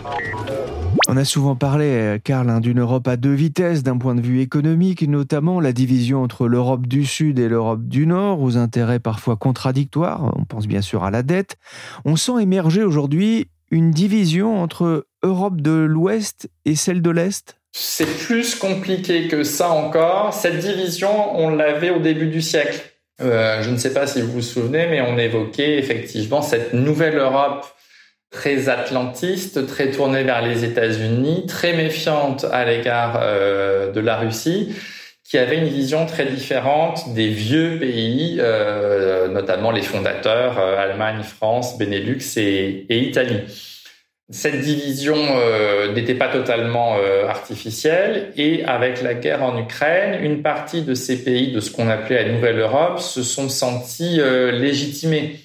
On 1.08 1.16
a 1.16 1.24
souvent 1.24 1.56
parlé, 1.56 2.20
Karl, 2.24 2.50
hein, 2.50 2.60
d'une 2.60 2.80
Europe 2.80 3.06
à 3.08 3.16
deux 3.16 3.32
vitesses 3.32 3.82
d'un 3.82 3.96
point 3.96 4.14
de 4.14 4.20
vue 4.20 4.40
économique, 4.40 5.06
notamment 5.08 5.60
la 5.60 5.72
division 5.72 6.22
entre 6.22 6.48
l'Europe 6.48 6.86
du 6.86 7.06
Sud 7.06 7.38
et 7.38 7.48
l'Europe 7.48 7.86
du 7.86 8.06
Nord, 8.06 8.40
aux 8.42 8.56
intérêts 8.56 8.98
parfois 8.98 9.36
contradictoires. 9.36 10.32
On 10.36 10.44
pense 10.44 10.66
bien 10.66 10.82
sûr 10.82 11.04
à 11.04 11.10
la 11.10 11.22
dette. 11.22 11.56
On 12.04 12.16
sent 12.16 12.42
émerger 12.42 12.82
aujourd'hui 12.82 13.48
une 13.70 13.92
division 13.92 14.60
entre 14.60 15.06
Europe 15.22 15.60
de 15.60 15.70
l'Ouest 15.70 16.50
et 16.64 16.74
celle 16.74 17.02
de 17.02 17.10
l'Est 17.10 17.59
c'est 17.72 18.18
plus 18.18 18.56
compliqué 18.56 19.28
que 19.28 19.44
ça 19.44 19.70
encore. 19.70 20.34
Cette 20.34 20.58
division, 20.58 21.38
on 21.38 21.50
l'avait 21.50 21.90
au 21.90 21.98
début 21.98 22.26
du 22.26 22.42
siècle. 22.42 22.80
Euh, 23.20 23.62
je 23.62 23.70
ne 23.70 23.76
sais 23.76 23.92
pas 23.92 24.06
si 24.06 24.22
vous 24.22 24.32
vous 24.32 24.42
souvenez, 24.42 24.86
mais 24.86 25.00
on 25.00 25.18
évoquait 25.18 25.78
effectivement 25.78 26.42
cette 26.42 26.72
nouvelle 26.72 27.16
Europe 27.16 27.66
très 28.30 28.68
atlantiste, 28.68 29.66
très 29.66 29.90
tournée 29.90 30.22
vers 30.22 30.40
les 30.40 30.64
États-Unis, 30.64 31.46
très 31.46 31.72
méfiante 31.72 32.46
à 32.50 32.64
l'égard 32.64 33.18
euh, 33.20 33.92
de 33.92 34.00
la 34.00 34.16
Russie, 34.16 34.74
qui 35.24 35.36
avait 35.36 35.58
une 35.58 35.68
vision 35.68 36.06
très 36.06 36.26
différente 36.26 37.12
des 37.12 37.28
vieux 37.28 37.78
pays, 37.78 38.38
euh, 38.40 39.28
notamment 39.28 39.70
les 39.70 39.82
fondateurs 39.82 40.58
Allemagne, 40.58 41.22
France, 41.22 41.76
Benelux 41.78 42.36
et 42.36 42.86
Italie. 42.88 43.42
Cette 44.32 44.60
division 44.60 45.16
euh, 45.16 45.92
n'était 45.92 46.14
pas 46.14 46.28
totalement 46.28 46.96
euh, 46.98 47.26
artificielle 47.26 48.30
et 48.36 48.64
avec 48.64 49.02
la 49.02 49.14
guerre 49.14 49.42
en 49.42 49.58
Ukraine, 49.58 50.22
une 50.22 50.40
partie 50.40 50.82
de 50.82 50.94
ces 50.94 51.24
pays 51.24 51.50
de 51.50 51.58
ce 51.58 51.72
qu'on 51.72 51.88
appelait 51.88 52.24
la 52.24 52.32
Nouvelle 52.32 52.60
Europe 52.60 53.00
se 53.00 53.24
sont 53.24 53.48
sentis 53.48 54.20
euh, 54.20 54.52
légitimés 54.52 55.40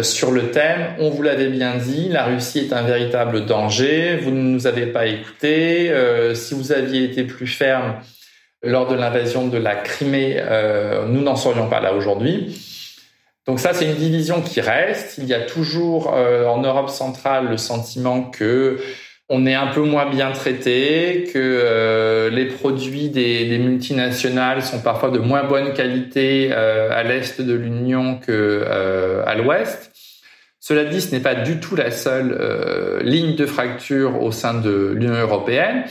sur 0.00 0.30
le 0.30 0.52
thème. 0.52 0.94
On 1.00 1.10
vous 1.10 1.20
l'avait 1.20 1.50
bien 1.50 1.74
dit, 1.74 2.08
la 2.08 2.24
Russie 2.24 2.60
est 2.60 2.72
un 2.72 2.80
véritable 2.80 3.44
danger. 3.44 4.16
Vous 4.16 4.30
ne 4.30 4.40
nous 4.40 4.66
avez 4.66 4.86
pas 4.86 5.04
écoutés. 5.04 5.92
si 6.32 6.54
vous 6.54 6.72
aviez 6.72 7.04
été 7.04 7.24
plus 7.24 7.46
ferme 7.46 7.96
lors 8.62 8.88
de 8.88 8.94
l'invasion 8.94 9.48
de 9.48 9.58
la 9.58 9.74
Crimée, 9.74 10.42
nous 11.08 11.20
n'en 11.20 11.36
serions 11.36 11.68
pas 11.68 11.80
là 11.80 11.92
aujourd'hui. 11.92 12.58
Donc 13.46 13.60
ça, 13.60 13.72
c'est 13.72 13.86
une 13.86 13.94
division 13.94 14.42
qui 14.42 14.60
reste. 14.60 15.18
Il 15.18 15.26
y 15.26 15.34
a 15.34 15.40
toujours 15.40 16.12
euh, 16.14 16.46
en 16.46 16.60
Europe 16.62 16.90
centrale 16.90 17.48
le 17.48 17.56
sentiment 17.56 18.22
que 18.22 18.78
on 19.28 19.44
est 19.44 19.54
un 19.54 19.68
peu 19.68 19.82
moins 19.82 20.08
bien 20.08 20.30
traité, 20.30 21.28
que 21.32 21.38
euh, 21.38 22.30
les 22.30 22.46
produits 22.46 23.08
des, 23.08 23.58
multinationales 23.58 24.62
sont 24.62 24.80
parfois 24.80 25.10
de 25.10 25.18
moins 25.18 25.42
bonne 25.42 25.72
qualité 25.74 26.50
euh, 26.52 26.90
à 26.92 27.02
l'est 27.02 27.40
de 27.40 27.52
l'Union 27.52 28.18
que 28.18 28.64
à 29.26 29.34
l'ouest. 29.34 29.92
Cela 30.60 30.84
dit, 30.84 31.00
ce 31.00 31.12
n'est 31.12 31.20
pas 31.20 31.36
du 31.36 31.60
tout 31.60 31.76
la 31.76 31.92
seule 31.92 33.00
ligne 33.04 33.36
de 33.36 33.46
fracture 33.46 34.20
au 34.22 34.32
sein 34.32 34.54
de 34.54 34.92
l'Union 34.96 35.14
européenne. 35.14 35.84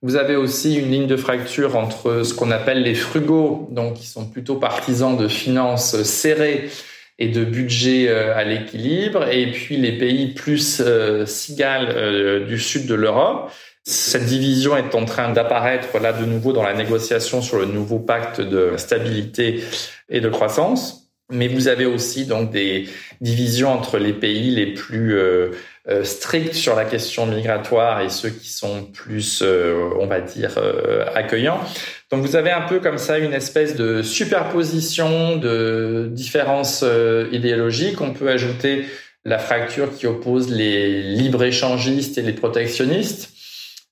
Vous 0.00 0.16
avez 0.16 0.36
aussi 0.36 0.76
une 0.76 0.90
ligne 0.90 1.06
de 1.06 1.16
fracture 1.16 1.76
entre 1.76 2.22
ce 2.22 2.32
qu'on 2.32 2.50
appelle 2.50 2.82
les 2.82 2.94
frugaux, 2.94 3.68
donc 3.70 3.94
qui 3.94 4.06
sont 4.06 4.26
plutôt 4.26 4.56
partisans 4.56 5.16
de 5.16 5.28
finances 5.28 6.02
serrées 6.02 6.70
et 7.18 7.28
de 7.28 7.44
budget 7.44 8.08
euh, 8.08 8.36
à 8.36 8.44
l'équilibre, 8.44 9.28
et 9.28 9.50
puis 9.52 9.76
les 9.76 9.96
pays 9.98 10.34
plus 10.34 10.80
euh, 10.80 11.26
cigales 11.26 11.88
euh, 11.94 12.46
du 12.46 12.58
sud 12.58 12.86
de 12.86 12.94
l'Europe. 12.94 13.52
Cette 13.84 14.24
division 14.24 14.76
est 14.76 14.94
en 14.94 15.04
train 15.04 15.32
d'apparaître 15.32 15.98
là 16.00 16.12
de 16.12 16.24
nouveau 16.24 16.52
dans 16.52 16.62
la 16.62 16.74
négociation 16.74 17.42
sur 17.42 17.58
le 17.58 17.66
nouveau 17.66 17.98
pacte 17.98 18.40
de 18.40 18.72
stabilité 18.78 19.62
et 20.08 20.20
de 20.20 20.28
croissance. 20.28 21.10
Mais 21.30 21.48
vous 21.48 21.68
avez 21.68 21.86
aussi 21.86 22.26
donc 22.26 22.50
des 22.50 22.88
divisions 23.20 23.72
entre 23.72 23.98
les 23.98 24.12
pays 24.12 24.50
les 24.50 24.74
plus 24.74 25.16
euh, 25.16 25.50
stricts 26.02 26.54
sur 26.54 26.74
la 26.74 26.84
question 26.86 27.26
migratoire 27.26 28.00
et 28.00 28.08
ceux 28.08 28.30
qui 28.30 28.48
sont 28.48 28.84
plus, 28.84 29.42
on 29.42 30.06
va 30.06 30.20
dire, 30.20 30.58
accueillants. 31.14 31.60
Donc 32.14 32.22
vous 32.22 32.36
avez 32.36 32.52
un 32.52 32.60
peu 32.60 32.78
comme 32.78 32.98
ça 32.98 33.18
une 33.18 33.32
espèce 33.32 33.74
de 33.74 34.02
superposition 34.02 35.36
de 35.36 36.08
différences 36.12 36.84
euh, 36.84 37.28
idéologiques. 37.32 38.00
On 38.00 38.12
peut 38.12 38.28
ajouter 38.28 38.84
la 39.24 39.40
fracture 39.40 39.92
qui 39.92 40.06
oppose 40.06 40.48
les 40.48 41.02
libre-échangistes 41.02 42.16
et 42.16 42.22
les 42.22 42.32
protectionnistes, 42.32 43.30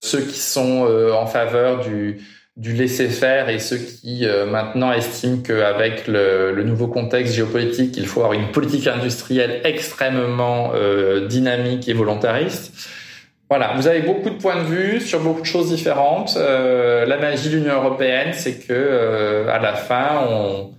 ceux 0.00 0.20
qui 0.20 0.38
sont 0.38 0.87
euh, 0.87 1.12
en 1.12 1.26
faveur 1.26 1.81
du, 1.85 2.20
du 2.56 2.72
laisser-faire 2.74 3.48
et 3.48 3.58
ceux 3.58 3.78
qui 3.78 4.26
euh, 4.26 4.46
maintenant 4.46 4.92
estiment 4.92 5.38
qu'avec 5.42 6.06
le, 6.06 6.52
le, 6.52 6.64
nouveau 6.64 6.86
contexte 6.86 7.34
géopolitique, 7.34 7.96
il 7.96 8.06
faut 8.06 8.20
avoir 8.20 8.38
une 8.38 8.50
politique 8.50 8.86
industrielle 8.86 9.60
extrêmement 9.64 10.72
dynamique 11.28 11.88
et 11.88 11.94
volontariste. 11.94 12.72
Voilà, 13.52 13.74
vous 13.76 13.86
avez 13.86 14.00
beaucoup 14.00 14.30
de 14.30 14.36
points 14.36 14.62
de 14.62 14.66
vue 14.66 14.98
sur 14.98 15.20
beaucoup 15.20 15.42
de 15.42 15.46
choses 15.46 15.68
différentes. 15.68 16.38
Euh, 16.38 17.04
la 17.04 17.18
magie 17.18 17.50
de 17.50 17.56
l'Union 17.58 17.74
européenne, 17.74 18.32
c'est 18.32 18.66
que 18.66 18.72
euh, 18.72 19.46
à 19.54 19.58
la 19.58 19.74
fin, 19.74 20.24
on, 20.26 20.70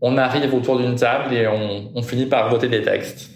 on 0.00 0.18
arrive 0.18 0.52
autour 0.52 0.80
d'une 0.80 0.96
table 0.96 1.32
et 1.32 1.46
on, 1.46 1.92
on 1.94 2.02
finit 2.02 2.26
par 2.26 2.50
voter 2.50 2.66
des 2.66 2.82
textes. 2.82 3.30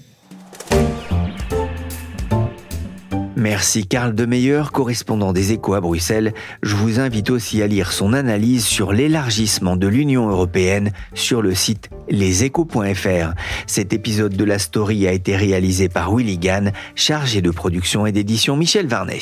Merci 3.42 3.88
Karl 3.88 4.14
Demeyer, 4.14 4.62
correspondant 4.72 5.33
des 5.33 5.50
Échos 5.50 5.74
à 5.74 5.81
Bruxelles. 5.81 6.33
Je 6.62 6.76
vous 6.76 7.00
invite 7.00 7.28
aussi 7.28 7.61
à 7.61 7.66
lire 7.66 7.90
son 7.90 8.12
analyse 8.12 8.64
sur 8.64 8.92
l'élargissement 8.92 9.74
de 9.74 9.88
l'Union 9.88 10.28
européenne 10.28 10.92
sur 11.14 11.42
le 11.42 11.52
site 11.52 11.90
leséchos.fr. 12.09 13.35
Cet 13.66 13.92
épisode 13.92 14.37
de 14.37 14.44
la 14.44 14.61
story 14.61 15.09
a 15.09 15.12
été 15.12 15.35
réalisé 15.35 15.88
par 15.88 16.14
Willy 16.14 16.38
Gann, 16.38 16.70
chargé 16.94 17.42
de 17.42 17.50
production 17.50 18.07
et 18.07 18.12
d'édition 18.12 18.57
Michel 18.57 18.87
Varnet. 18.87 19.18